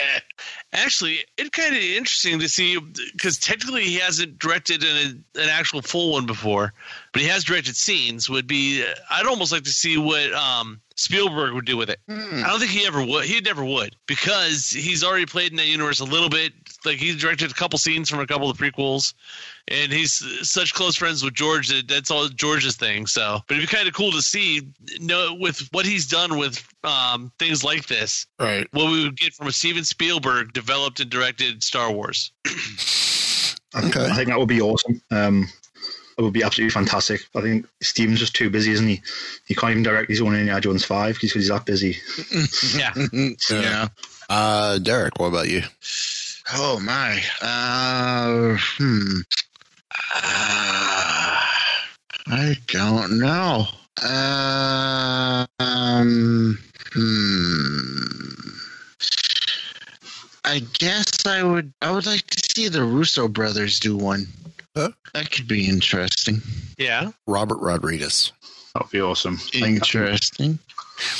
[0.85, 2.77] Actually, it's kind of interesting to see
[3.13, 6.73] because technically he hasn't directed an, an actual full one before,
[7.11, 8.29] but he has directed scenes.
[8.29, 11.99] Would be I'd almost like to see what um, Spielberg would do with it.
[12.07, 13.25] I don't think he ever would.
[13.25, 16.53] He never would because he's already played in that universe a little bit.
[16.85, 19.15] Like he directed a couple scenes from a couple of the prequels,
[19.67, 20.13] and he's
[20.49, 23.07] such close friends with George that that's all George's thing.
[23.07, 24.61] So, but it'd be kind of cool to see,
[24.99, 28.67] know with what he's done with um, things like this, Right.
[28.71, 32.31] what we would get from a Steven Spielberg developed and directed Star Wars.
[32.45, 32.49] I
[33.81, 34.05] think, Okay.
[34.11, 35.01] I think that would be awesome.
[35.11, 35.47] Um,
[36.17, 37.21] it would be absolutely fantastic.
[37.35, 39.01] I think Steven's just too busy, isn't he?
[39.47, 41.97] He can't even direct his own Indiana Jones 5 because he's that busy.
[42.77, 42.93] Yeah.
[43.49, 43.87] Yeah.
[44.29, 45.63] Uh, Derek, what about you?
[46.53, 47.21] Oh my.
[47.41, 49.19] Uh, hmm.
[50.15, 51.41] Uh,
[52.27, 53.65] I don't know.
[54.01, 56.57] Uh, um.
[56.93, 58.25] Hmm.
[60.45, 61.73] I guess I would.
[61.81, 64.27] I would like to see the Russo brothers do one.
[64.75, 64.89] Huh?
[65.13, 66.41] That could be interesting.
[66.77, 67.11] Yeah.
[67.27, 68.31] Robert Rodriguez.
[68.73, 69.39] That would be awesome.
[69.53, 70.59] Interesting.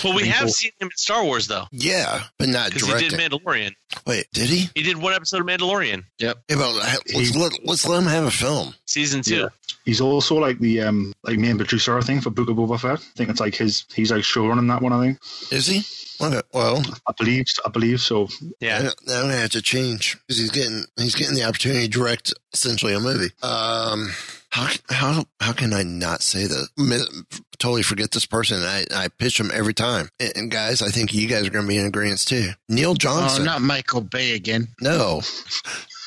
[0.04, 3.20] Well, we have seen him in Star Wars though, Yeah, but not because he did.
[3.20, 3.74] Mandalorian.
[4.08, 4.70] Wait, did he?
[4.76, 6.38] He did one episode of Mandalorian, Yep.
[6.50, 8.74] Yeah, but let's, He- let, let's let him have a film.
[8.86, 9.36] season two.
[9.36, 9.48] Yeah.
[9.84, 12.94] He's also like the um like main producer, I think, for Book of Boba Fett.
[13.00, 15.20] I think it's like his he's like showrunning that one, I think.
[15.52, 15.84] Is he?
[16.26, 18.28] Okay, well, I believe I believe so.
[18.60, 18.82] Yeah.
[19.06, 22.34] now I'm gonna have to change because he's getting he's getting the opportunity to direct
[22.54, 23.30] essentially a movie.
[23.44, 24.10] Um,
[24.56, 26.48] how how how can I not say?
[26.78, 27.00] Mi-
[27.58, 28.62] Totally forget this person.
[28.64, 30.10] I I pitch him every time.
[30.20, 32.50] And, and guys, I think you guys are gonna be in agreement too.
[32.70, 33.46] Neil Oh, Johnson.
[33.46, 34.68] not Michael Bay again.
[34.82, 35.22] no,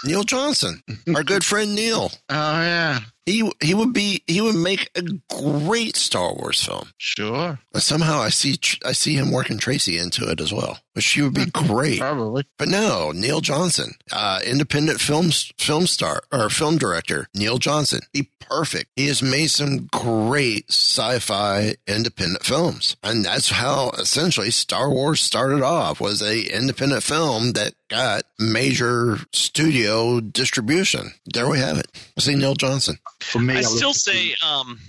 [0.05, 0.83] Neil Johnson,
[1.15, 2.11] our good friend Neil.
[2.31, 3.01] Oh yeah.
[3.29, 5.03] He he would be he would make a
[5.39, 6.93] great Star Wars film.
[6.97, 7.59] Sure.
[7.73, 11.21] But somehow I see I see him working Tracy into it as well, But she
[11.21, 12.01] would be great.
[12.01, 12.45] Probably.
[12.57, 18.31] But no, Neil Johnson, uh, independent film film star or film director, Neil Johnson, be
[18.41, 18.91] perfect.
[18.97, 25.61] He has made some great sci-fi independent films, and that's how essentially Star Wars started
[25.63, 26.01] off.
[26.01, 31.13] Was a independent film that got major studio distribution.
[31.27, 31.89] There we have it.
[32.19, 32.99] See Neil Johnson.
[33.21, 34.81] For me, I would still love to see- say, um,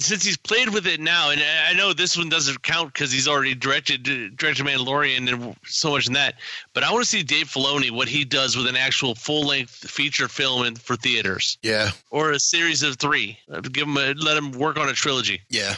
[0.00, 3.12] since he's played with it now, and I I know this one doesn't count because
[3.12, 4.02] he's already directed
[4.36, 6.34] directed Mandalorian and so much in that.
[6.74, 9.88] But I want to see Dave Filoni what he does with an actual full length
[9.90, 13.38] feature film in, for theaters Yeah, or a series of three.
[13.70, 15.40] Give him a, let him work on a trilogy.
[15.50, 15.76] yeah,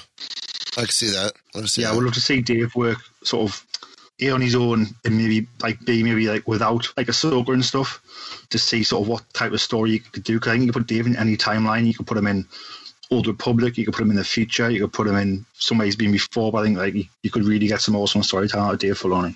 [0.76, 1.32] I can see that.
[1.54, 3.63] I see yeah, I would love to see Dave work sort of
[4.20, 8.00] A on his own and maybe like B maybe like without like Ahsoka and stuff
[8.50, 10.34] to see sort of what type of story you could do.
[10.34, 11.86] Because I think you could put Dave in any timeline.
[11.86, 12.46] You could put him in
[13.10, 13.76] Old Republic.
[13.76, 14.70] You could put him in the future.
[14.70, 16.52] You could put him in somewhere he's been before.
[16.52, 18.98] But I think like you, you could really get some awesome storytelling out of Dave
[18.98, 19.34] Filoni.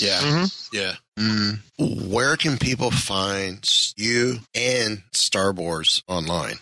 [0.00, 0.76] Yeah, mm-hmm.
[0.76, 0.94] yeah.
[1.18, 2.10] Mm.
[2.10, 6.56] Where can people find you and Star Wars online?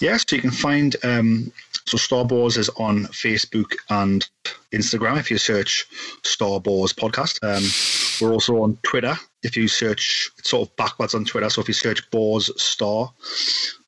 [0.00, 1.52] Yes, so you can find um,
[1.88, 4.28] so Star Wars is on Facebook and
[4.72, 5.86] Instagram if you search
[6.22, 7.38] Star Wars podcast.
[7.42, 7.64] Um,
[8.20, 11.48] we're also on Twitter if you search it's sort of backwards on Twitter.
[11.50, 13.12] So if you search Boars Star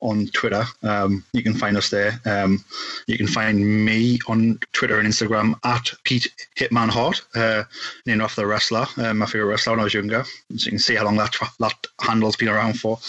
[0.01, 2.19] on Twitter, um, you can find us there.
[2.25, 2.63] Um,
[3.07, 6.27] you can find me on Twitter and Instagram at Pete
[6.57, 7.63] Hitman Hart, uh,
[8.05, 10.23] named after the wrestler, uh, my favorite wrestler when I was younger.
[10.55, 12.99] So you can see how long that that handle's been around for.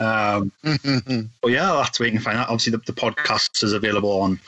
[0.00, 2.48] Um, but yeah, that's where you can find that.
[2.48, 4.38] Obviously, the, the podcast is available on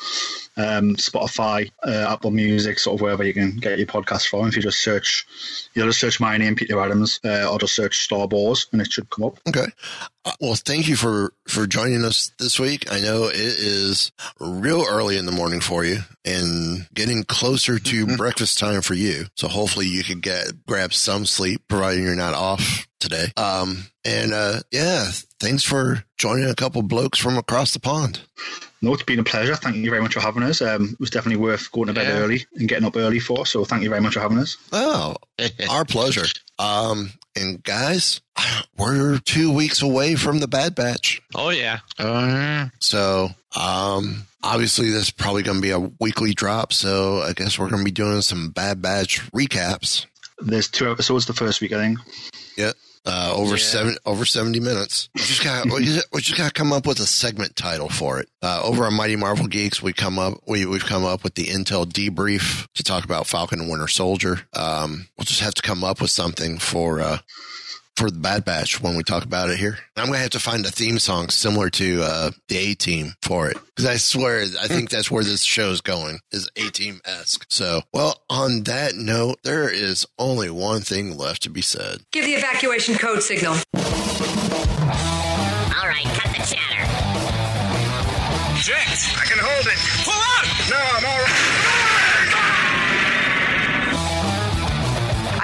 [0.56, 4.46] um, Spotify, uh, Apple Music, sort of wherever you can get your podcast from.
[4.48, 5.26] If you just search,
[5.74, 8.90] you'll just search my name, Peter Adams, uh, or just search Star Wars, and it
[8.92, 9.38] should come up.
[9.48, 9.66] Okay.
[10.24, 12.90] Uh, well, thank you for for joining us this week.
[12.92, 18.16] I know it is real early in the morning for you, and getting closer to
[18.16, 19.26] breakfast time for you.
[19.36, 23.26] So hopefully you could get grab some sleep, providing you're not off today.
[23.36, 25.06] Um, and uh, yeah,
[25.40, 28.20] thanks for joining a couple blokes from across the pond.
[28.82, 29.54] No, it's been a pleasure.
[29.56, 30.62] Thank you very much for having us.
[30.62, 32.18] Um, it was definitely worth going to bed Yeah.
[32.20, 33.44] early and getting up early for.
[33.44, 34.56] So thank you very much for having us.
[34.72, 35.16] Oh,
[35.68, 36.24] our pleasure.
[36.58, 38.20] Um, and guys,
[38.76, 41.20] we're two weeks away from the Bad Batch.
[41.34, 41.80] Oh yeah.
[41.98, 42.68] Yeah.
[42.78, 46.72] So, um, obviously this is probably going to be a weekly drop.
[46.72, 50.06] So I guess we're going to be doing some Bad Batch recaps.
[50.38, 51.98] There's two episodes the first week, I think.
[52.56, 52.72] Yeah.
[53.06, 55.08] Uh, over seven, over seventy minutes.
[55.14, 57.88] We just got, we just, we just got to come up with a segment title
[57.88, 58.28] for it.
[58.42, 61.46] Uh, over on Mighty Marvel Geeks, we come up, we we've come up with the
[61.46, 64.42] Intel debrief to talk about Falcon and Winter Soldier.
[64.54, 67.18] Um, we'll just have to come up with something for uh,
[68.00, 69.78] for the Bad Batch when we talk about it here.
[69.94, 73.50] I'm gonna have to find a theme song similar to uh, the A Team for
[73.50, 77.44] it because I swear I think that's where this show's going is A Team esque.
[77.50, 82.00] So, well, on that note, there is only one thing left to be said.
[82.10, 83.52] Give the evacuation code signal.
[83.52, 83.60] All
[85.84, 86.86] right, cut the chatter.
[88.62, 89.78] Jet, I can hold it.
[90.04, 90.46] Pull out!
[90.70, 91.79] No, I'm all right.